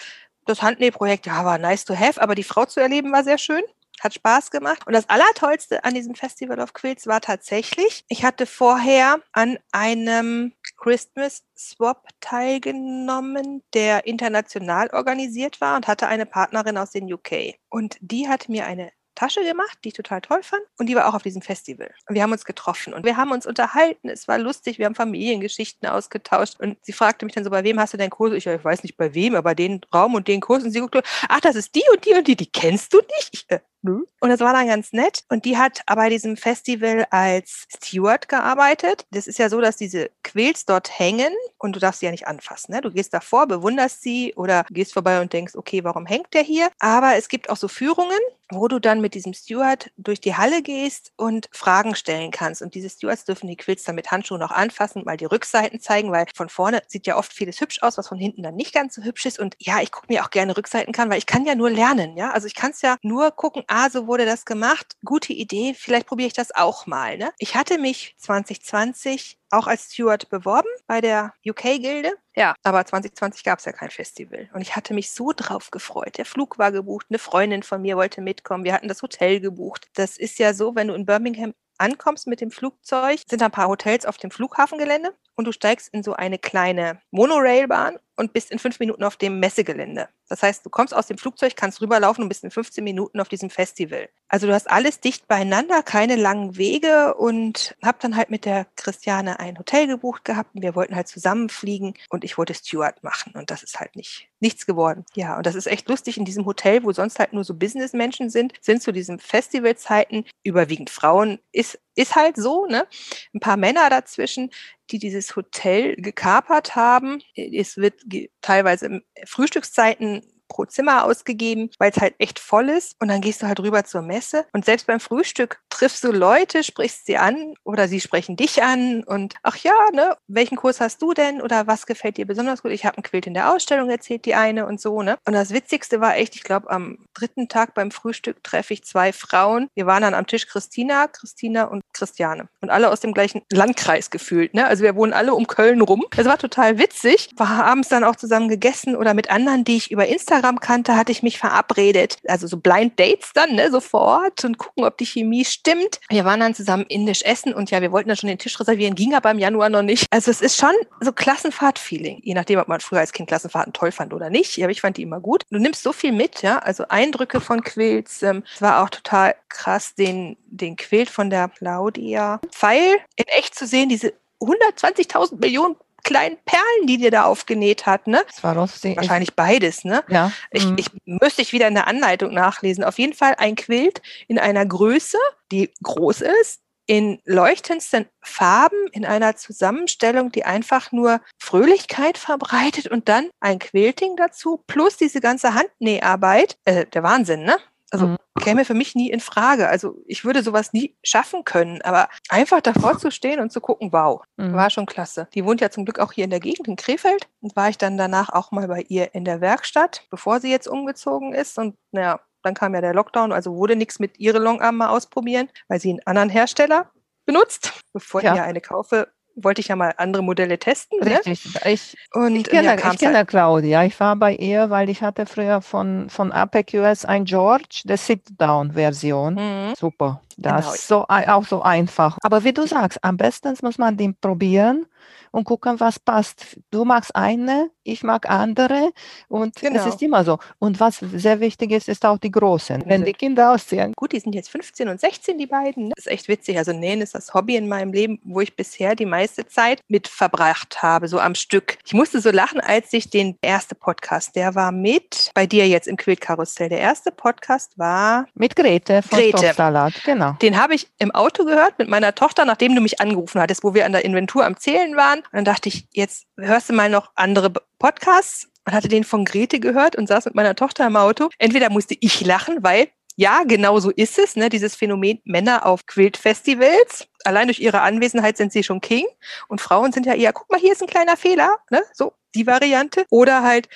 [0.47, 3.63] das Handnähprojekt, ja, war nice to have, aber die Frau zu erleben war sehr schön
[4.03, 4.87] hat Spaß gemacht.
[4.87, 10.53] Und das Allertollste an diesem Festival of Quilts war tatsächlich, ich hatte vorher an einem
[10.77, 17.55] Christmas Swap teilgenommen, der international organisiert war und hatte eine Partnerin aus den UK.
[17.69, 20.63] Und die hat mir eine Tasche gemacht, die ich total toll fand.
[20.79, 21.93] Und die war auch auf diesem Festival.
[22.09, 24.09] Und wir haben uns getroffen und wir haben uns unterhalten.
[24.09, 24.79] Es war lustig.
[24.79, 26.59] Wir haben Familiengeschichten ausgetauscht.
[26.59, 28.33] Und sie fragte mich dann so, bei wem hast du deinen Kurs?
[28.33, 30.65] Ich, ich weiß nicht bei wem, aber den Raum und den Kurs.
[30.65, 32.37] Und sie guckte, ach, das ist die und die und die.
[32.37, 33.31] Die kennst du nicht?
[33.33, 34.05] Ich, äh, Nö.
[34.21, 35.25] Und das war dann ganz nett.
[35.29, 39.07] Und die hat bei diesem Festival als Steward gearbeitet.
[39.11, 42.29] Das ist ja so, dass diese Quills dort hängen und du darfst sie ja nicht
[42.29, 42.73] anfassen.
[42.73, 42.81] Ne?
[42.81, 46.71] Du gehst davor, bewunderst sie oder gehst vorbei und denkst, okay, warum hängt der hier?
[46.79, 48.19] Aber es gibt auch so Führungen,
[48.51, 52.63] wo du dann mit diesem Steward durch die Halle gehst und Fragen stellen kannst.
[52.63, 56.13] Und diese Stewards dürfen die Quills dann mit Handschuhen noch anfassen, mal die Rückseiten zeigen,
[56.13, 58.95] weil von vorne sieht ja oft vieles hübsch aus, was von hinten dann nicht ganz
[58.95, 59.39] so hübsch ist.
[59.39, 62.17] Und ja, ich gucke mir auch gerne Rückseiten kann, weil ich kann ja nur lernen.
[62.17, 64.97] Ja, also ich kann es ja nur gucken, ah, so wurde das gemacht.
[65.05, 67.17] Gute Idee, vielleicht probiere ich das auch mal.
[67.17, 67.33] Ne?
[67.39, 72.13] Ich hatte mich 2020 auch als Steward beworben bei der UK-Gilde.
[72.37, 74.49] Ja, aber 2020 gab es ja kein Festival.
[74.53, 76.19] Und ich hatte mich so drauf gefreut.
[76.19, 78.65] Der Flug war gebucht, eine Freundin von mir wollte mitkommen.
[78.65, 79.89] Wir hatten das Hotel gebucht.
[79.95, 83.69] Das ist ja so, wenn du in Birmingham ankommst mit dem Flugzeug, sind ein paar
[83.69, 88.59] Hotels auf dem Flughafengelände und du steigst in so eine kleine Monorailbahn und bist in
[88.59, 90.09] fünf Minuten auf dem Messegelände.
[90.29, 93.29] Das heißt, du kommst aus dem Flugzeug, kannst rüberlaufen und bist in 15 Minuten auf
[93.29, 94.09] diesem Festival.
[94.29, 98.67] Also du hast alles dicht beieinander, keine langen Wege und hab dann halt mit der
[98.77, 103.35] Christiane ein Hotel gebucht gehabt und wir wollten halt zusammenfliegen und ich wollte Steward machen
[103.35, 105.05] und das ist halt nicht nichts geworden.
[105.15, 108.29] Ja, und das ist echt lustig in diesem Hotel, wo sonst halt nur so Businessmenschen
[108.29, 112.87] sind, sind zu diesen Festivalzeiten überwiegend Frauen, ist ist halt so, ne?
[113.35, 114.51] Ein paar Männer dazwischen,
[114.91, 117.23] die dieses Hotel gekapert haben.
[117.37, 117.95] Es wird
[118.41, 120.23] teilweise Frühstückszeiten
[120.53, 122.95] pro Zimmer ausgegeben, weil es halt echt voll ist.
[123.01, 124.45] Und dann gehst du halt rüber zur Messe.
[124.53, 129.03] Und selbst beim Frühstück triffst du Leute, sprichst sie an oder sie sprechen dich an.
[129.03, 131.41] Und ach ja, ne, welchen Kurs hast du denn?
[131.41, 132.73] Oder was gefällt dir besonders gut?
[132.73, 135.17] Ich habe ein Quilt in der Ausstellung erzählt, die eine und so, ne?
[135.27, 139.15] Und das Witzigste war echt, ich glaube, am dritten Tag beim Frühstück treffe ich zwei
[139.15, 139.69] Frauen.
[139.75, 142.49] Wir waren dann am Tisch Christina, Christina und Christiane.
[142.61, 144.67] Und alle aus dem gleichen Landkreis gefühlt, ne?
[144.67, 146.05] Also wir wohnen alle um Köln rum.
[146.15, 147.31] Es war total witzig.
[147.39, 150.97] Haben abends dann auch zusammen gegessen oder mit anderen, die ich über Instagram Instagram kannte,
[150.97, 152.17] hatte ich mich verabredet.
[152.27, 156.01] Also so Blind Dates dann, ne, so vor Ort und gucken, ob die Chemie stimmt.
[156.09, 158.95] Wir waren dann zusammen indisch essen und ja, wir wollten dann schon den Tisch reservieren,
[158.95, 160.07] ging aber im Januar noch nicht.
[160.11, 163.93] Also es ist schon so Klassenfahrt-Feeling, je nachdem, ob man früher als Kind Klassenfahrten toll
[163.93, 164.61] fand oder nicht.
[164.63, 165.45] Aber ich fand die immer gut.
[165.51, 168.23] Du nimmst so viel mit, ja, also Eindrücke von Quilts.
[168.23, 173.55] Ähm, es war auch total krass, den, den Quilt von der Claudia Pfeil in echt
[173.55, 178.23] zu sehen, diese 120.000 Millionen kleinen Perlen, die dir da aufgenäht hat, ne?
[178.27, 178.97] Das war lustig.
[178.97, 180.05] Wahrscheinlich beides, ne?
[180.09, 180.33] Ja.
[180.51, 180.77] Ich, mhm.
[180.79, 182.85] ich müsste ich wieder in der Anleitung nachlesen.
[182.85, 185.19] Auf jeden Fall ein Quilt in einer Größe,
[185.51, 193.09] die groß ist, in leuchtendsten Farben, in einer Zusammenstellung, die einfach nur Fröhlichkeit verbreitet und
[193.09, 196.57] dann ein Quilting dazu, plus diese ganze Handnäharbeit.
[196.65, 197.57] Äh, der Wahnsinn, ne?
[197.93, 198.17] Also mhm.
[198.41, 199.69] käme für mich nie in Frage.
[199.69, 203.93] Also ich würde sowas nie schaffen können, aber einfach davor zu stehen und zu gucken,
[203.93, 204.55] wow, mhm.
[204.55, 205.29] war schon klasse.
[205.35, 207.77] Die wohnt ja zum Glück auch hier in der Gegend in Krefeld und war ich
[207.77, 211.77] dann danach auch mal bei ihr in der Werkstatt, bevor sie jetzt umgezogen ist und
[211.93, 215.79] naja, dann kam ja der Lockdown, also wurde nichts mit ihre Longarm mal ausprobieren, weil
[215.79, 216.91] sie einen anderen Hersteller
[217.27, 217.73] benutzt.
[217.93, 218.33] Bevor ja.
[218.33, 220.99] ich mir eine kaufe, wollte ich ja mal andere Modelle testen.
[221.01, 221.11] Ne?
[221.11, 221.55] Richtig.
[221.55, 221.73] Ne?
[221.73, 223.29] Ich, und ich kenne, ich kenne halt.
[223.29, 223.85] Claudia.
[223.85, 227.97] Ich war bei ihr, weil ich hatte früher von, von APEC US ein George, der
[227.97, 229.35] Sit-Down-Version.
[229.35, 229.75] Mhm.
[229.77, 230.21] Super.
[230.39, 230.75] Das genau.
[230.75, 232.19] ist so, auch so einfach.
[232.23, 234.87] Aber wie du sagst, am besten muss man den probieren
[235.33, 236.59] und gucken, was passt.
[236.71, 238.93] Du magst eine, ich mag andere
[239.29, 239.81] und genau.
[239.81, 240.39] es ist immer so.
[240.59, 242.85] Und was sehr wichtig ist, ist auch die Großen.
[242.87, 243.95] Wenn die Kinder ausziehen.
[243.97, 245.91] Gut, die sind jetzt 15 und 16, die beiden.
[245.91, 246.59] Das ist echt witzig.
[246.59, 250.07] Also Nähen ist das Hobby in meinem Leben, wo ich bisher die meiste Zeit mit
[250.07, 251.79] verbracht habe, so am Stück.
[251.85, 255.89] Ich musste so lachen, als ich den ersten Podcast, der war mit bei dir jetzt
[255.89, 256.69] im Quiltkarussell.
[256.69, 259.55] Der erste Podcast war mit Grete von Grete.
[259.55, 260.32] Salat, genau.
[260.41, 263.75] Den habe ich im Auto gehört mit meiner Tochter, nachdem du mich angerufen hattest, wo
[263.75, 265.21] wir an der Inventur am Zählen waren.
[265.21, 269.25] Und dann dachte ich, jetzt hörst du mal noch andere Podcasts und hatte den von
[269.25, 271.29] Grete gehört und saß mit meiner Tochter im Auto.
[271.39, 275.87] Entweder musste ich lachen, weil ja, genau so ist es, ne, dieses Phänomen Männer auf
[275.87, 277.09] Quilt-Festivals.
[277.25, 279.07] Allein durch ihre Anwesenheit sind sie schon King.
[279.49, 282.47] Und Frauen sind ja eher, guck mal, hier ist ein kleiner Fehler, ne, so die
[282.47, 283.05] Variante.
[283.11, 283.69] Oder halt,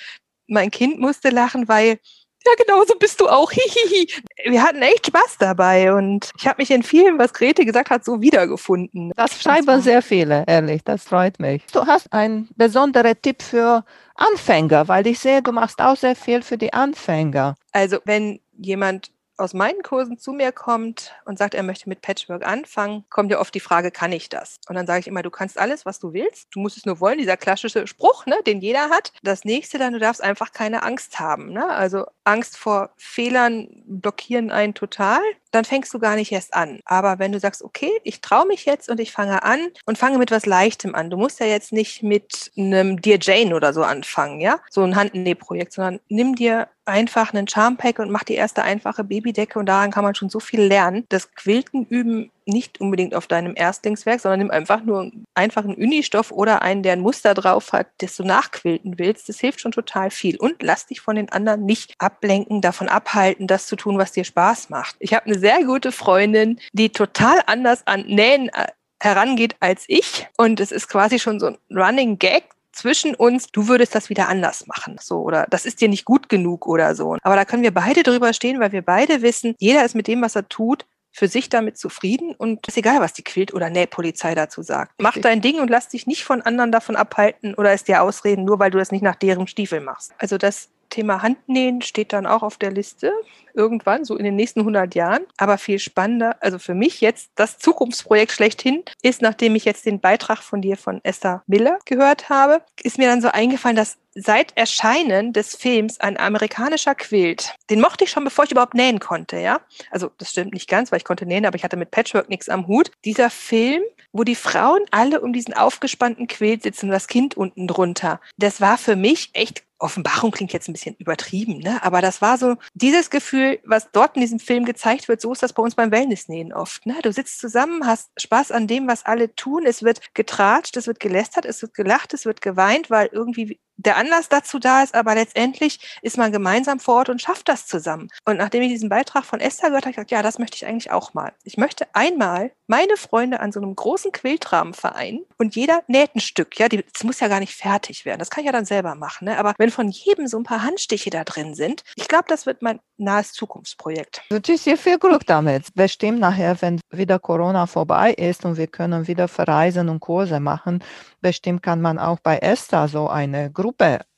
[0.47, 1.99] mein Kind musste lachen, weil
[2.47, 3.51] ja, genau so bist du auch.
[3.57, 4.07] Hihihi.
[4.45, 8.05] Wir hatten echt Spaß dabei und ich habe mich in vielem, was Grete gesagt hat,
[8.05, 9.11] so wiedergefunden.
[9.15, 10.83] Das schreiben sehr viele, ehrlich.
[10.83, 11.63] Das freut mich.
[11.73, 13.83] Du hast einen besonderen Tipp für
[14.15, 17.55] Anfänger, weil ich sehe, du machst auch sehr viel für die Anfänger.
[17.71, 22.45] Also, wenn jemand aus meinen Kursen zu mir kommt und sagt, er möchte mit Patchwork
[22.45, 24.57] anfangen, kommt ja oft die Frage, kann ich das?
[24.67, 26.47] Und dann sage ich immer, du kannst alles, was du willst.
[26.51, 29.13] Du musst es nur wollen, dieser klassische Spruch, ne, den jeder hat.
[29.21, 31.53] Das nächste dann, du darfst einfach keine Angst haben.
[31.53, 31.67] Ne?
[31.67, 35.21] Also Angst vor Fehlern blockieren einen total,
[35.51, 36.81] dann fängst du gar nicht erst an.
[36.85, 40.17] Aber wenn du sagst, okay, ich traue mich jetzt und ich fange an und fange
[40.17, 41.09] mit was Leichtem an.
[41.09, 44.59] Du musst ja jetzt nicht mit einem Dear Jane oder so anfangen, ja?
[44.69, 49.57] So ein Handnähprojekt, sondern nimm dir einfach einen Charmpack und mach die erste einfache Babydecke
[49.57, 51.05] und daran kann man schon so viel lernen.
[51.09, 56.31] Das Quilten üben nicht unbedingt auf deinem Erstlingswerk, sondern nimm einfach nur einfach einen Unistoff
[56.31, 59.29] oder einen, der ein Muster drauf hat, das du nachquilten willst.
[59.29, 60.37] Das hilft schon total viel.
[60.37, 64.23] Und lass dich von den anderen nicht ablenken, davon abhalten, das zu tun, was dir
[64.23, 64.95] Spaß macht.
[64.99, 68.67] Ich habe eine sehr gute Freundin, die total anders an Nähen äh,
[69.01, 70.27] herangeht als ich.
[70.37, 72.43] Und es ist quasi schon so ein Running Gag
[72.77, 76.29] zwischen uns, du würdest das wieder anders machen, so oder das ist dir nicht gut
[76.29, 77.17] genug oder so.
[77.23, 80.21] Aber da können wir beide drüber stehen, weil wir beide wissen, jeder ist mit dem,
[80.21, 80.85] was er tut,
[81.17, 84.91] für sich damit zufrieden und ist egal, was die Quilt- oder Nähpolizei dazu sagt.
[84.99, 88.45] Mach dein Ding und lass dich nicht von anderen davon abhalten oder es dir ausreden,
[88.45, 90.13] nur weil du das nicht nach deren Stiefel machst.
[90.19, 93.11] Also das Thema Handnähen steht dann auch auf der Liste
[93.53, 95.25] irgendwann, so in den nächsten 100 Jahren.
[95.37, 99.99] Aber viel spannender, also für mich jetzt das Zukunftsprojekt schlechthin ist, nachdem ich jetzt den
[99.99, 104.57] Beitrag von dir von Esther Miller gehört habe, ist mir dann so eingefallen, dass seit
[104.57, 109.37] Erscheinen des Films ein amerikanischer Quilt, den mochte ich schon, bevor ich überhaupt nähen konnte,
[109.37, 109.61] ja.
[109.91, 112.49] Also das stimmt nicht ganz, weil ich konnte nähen, aber ich hatte mit Patchwork nichts
[112.49, 112.91] am Hut.
[113.05, 117.67] Dieser Film, wo die Frauen alle um diesen aufgespannten Quilt sitzen und das Kind unten
[117.67, 121.83] drunter, das war für mich echt Offenbarung klingt jetzt ein bisschen übertrieben, ne?
[121.83, 125.43] aber das war so dieses Gefühl, was dort in diesem Film gezeigt wird, so ist
[125.43, 126.85] das bei uns beim Wellnessnähen oft.
[126.85, 126.95] Ne?
[127.03, 130.99] Du sitzt zusammen, hast Spaß an dem, was alle tun, es wird getratscht, es wird
[130.99, 135.15] gelästert, es wird gelacht, es wird geweint, weil irgendwie der Anlass dazu da ist, aber
[135.15, 138.09] letztendlich ist man gemeinsam vor Ort und schafft das zusammen.
[138.25, 140.55] Und nachdem ich diesen Beitrag von Esther gehört habe, habe ich gesagt, ja, das möchte
[140.55, 141.33] ich eigentlich auch mal.
[141.43, 146.19] Ich möchte einmal meine Freunde an so einem großen Quiltrahmen vereinen und jeder näht ein
[146.19, 146.59] Stück.
[146.59, 148.19] Ja, das muss ja gar nicht fertig werden.
[148.19, 149.25] Das kann ich ja dann selber machen.
[149.25, 149.37] Ne?
[149.37, 152.61] Aber wenn von jedem so ein paar Handstiche da drin sind, ich glaube, das wird
[152.61, 154.21] mein nahes Zukunftsprojekt.
[154.25, 155.73] Ich wünsche dir viel Glück damit.
[155.75, 160.83] Bestimmt nachher, wenn wieder Corona vorbei ist und wir können wieder verreisen und Kurse machen,
[161.21, 163.66] bestimmt kann man auch bei Esther so eine Gruppe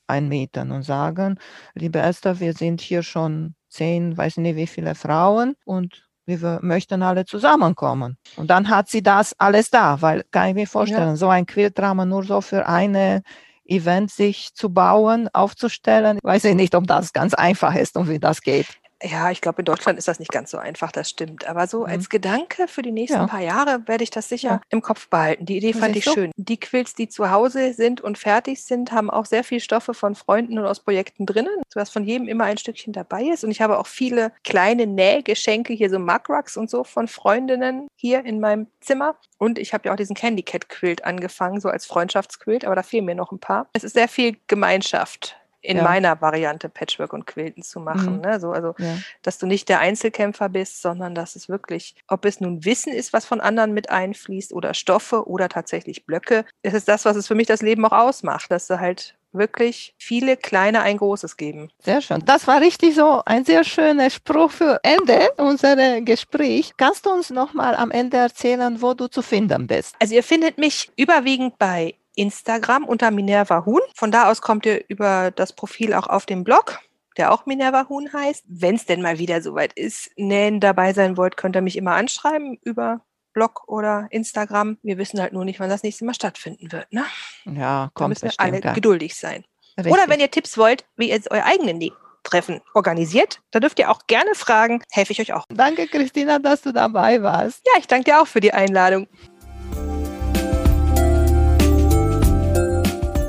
[0.08, 1.38] einmieten und sagen,
[1.76, 7.02] liebe Esther, wir sind hier schon zehn, weiß nicht wie viele Frauen und wir möchten
[7.02, 8.18] alle zusammenkommen.
[8.36, 11.16] Und dann hat sie das alles da, weil kann ich mir vorstellen, ja.
[11.16, 13.24] so ein Quiltrahmen nur so für eine
[13.66, 16.20] Event sich zu bauen, aufzustellen.
[16.24, 18.68] Weiß ich nicht, ob das ganz einfach ist und wie das geht.
[19.02, 21.48] Ja, ich glaube, in Deutschland ist das nicht ganz so einfach, das stimmt.
[21.48, 21.86] Aber so mhm.
[21.86, 23.28] als Gedanke für die nächsten ja.
[23.28, 24.62] paar Jahre werde ich das sicher ja.
[24.70, 25.46] im Kopf behalten.
[25.46, 26.14] Die Idee fand ich so?
[26.14, 26.32] schön.
[26.36, 30.16] Die Quills, die zu Hause sind und fertig sind, haben auch sehr viel Stoffe von
[30.16, 33.44] Freunden und aus Projekten drinnen, sodass von jedem immer ein Stückchen dabei ist.
[33.44, 38.26] Und ich habe auch viele kleine Nähgeschenke, hier so Mugrucks und so von Freundinnen hier
[38.26, 39.16] in meinem Zimmer.
[39.38, 42.84] Und ich habe ja auch diesen Candy Cat Quilt angefangen, so als Freundschaftsquilt, aber da
[42.84, 43.68] fehlen mir noch ein paar.
[43.74, 45.84] Es ist sehr viel Gemeinschaft in ja.
[45.84, 48.18] meiner Variante Patchwork und Quilten zu machen.
[48.18, 48.22] Mhm.
[48.22, 48.40] Ne?
[48.40, 48.98] So, also, ja.
[49.22, 53.14] dass du nicht der Einzelkämpfer bist, sondern dass es wirklich, ob es nun Wissen ist,
[53.14, 57.28] was von anderen mit einfließt oder Stoffe oder tatsächlich Blöcke, es ist das, was es
[57.28, 61.70] für mich das Leben auch ausmacht, dass du halt wirklich viele kleine ein großes geben.
[61.84, 62.24] Sehr schön.
[62.26, 66.72] Das war richtig so ein sehr schöner Spruch für Ende unseres Gesprächs.
[66.78, 69.96] Kannst du uns noch mal am Ende erzählen, wo du zu finden bist?
[70.00, 73.82] Also ihr findet mich überwiegend bei Instagram unter Minerva Huhn.
[73.96, 76.80] Von da aus kommt ihr über das Profil auch auf den Blog
[77.20, 78.46] der auch Minerva Huhn heißt.
[78.48, 81.92] Wenn es denn mal wieder soweit ist, nähen dabei sein wollt, könnt ihr mich immer
[81.92, 83.02] anschreiben über
[83.34, 84.78] Blog oder Instagram.
[84.84, 86.92] Wir wissen halt nur nicht, wann das nächste Mal stattfinden wird.
[86.94, 87.06] Ne?
[87.46, 88.06] Ja, kommt.
[88.06, 88.74] Da müssen wir alle ja.
[88.74, 89.44] geduldig sein.
[89.78, 89.94] Richtig.
[89.94, 91.92] Oder wenn ihr Tipps wollt, wie ihr euer eigene
[92.24, 95.46] Treffen organisiert, da dürft ihr auch gerne fragen, helfe ich euch auch.
[95.50, 97.66] Danke, Christina, dass du dabei warst.
[97.66, 99.08] Ja, ich danke dir auch für die Einladung.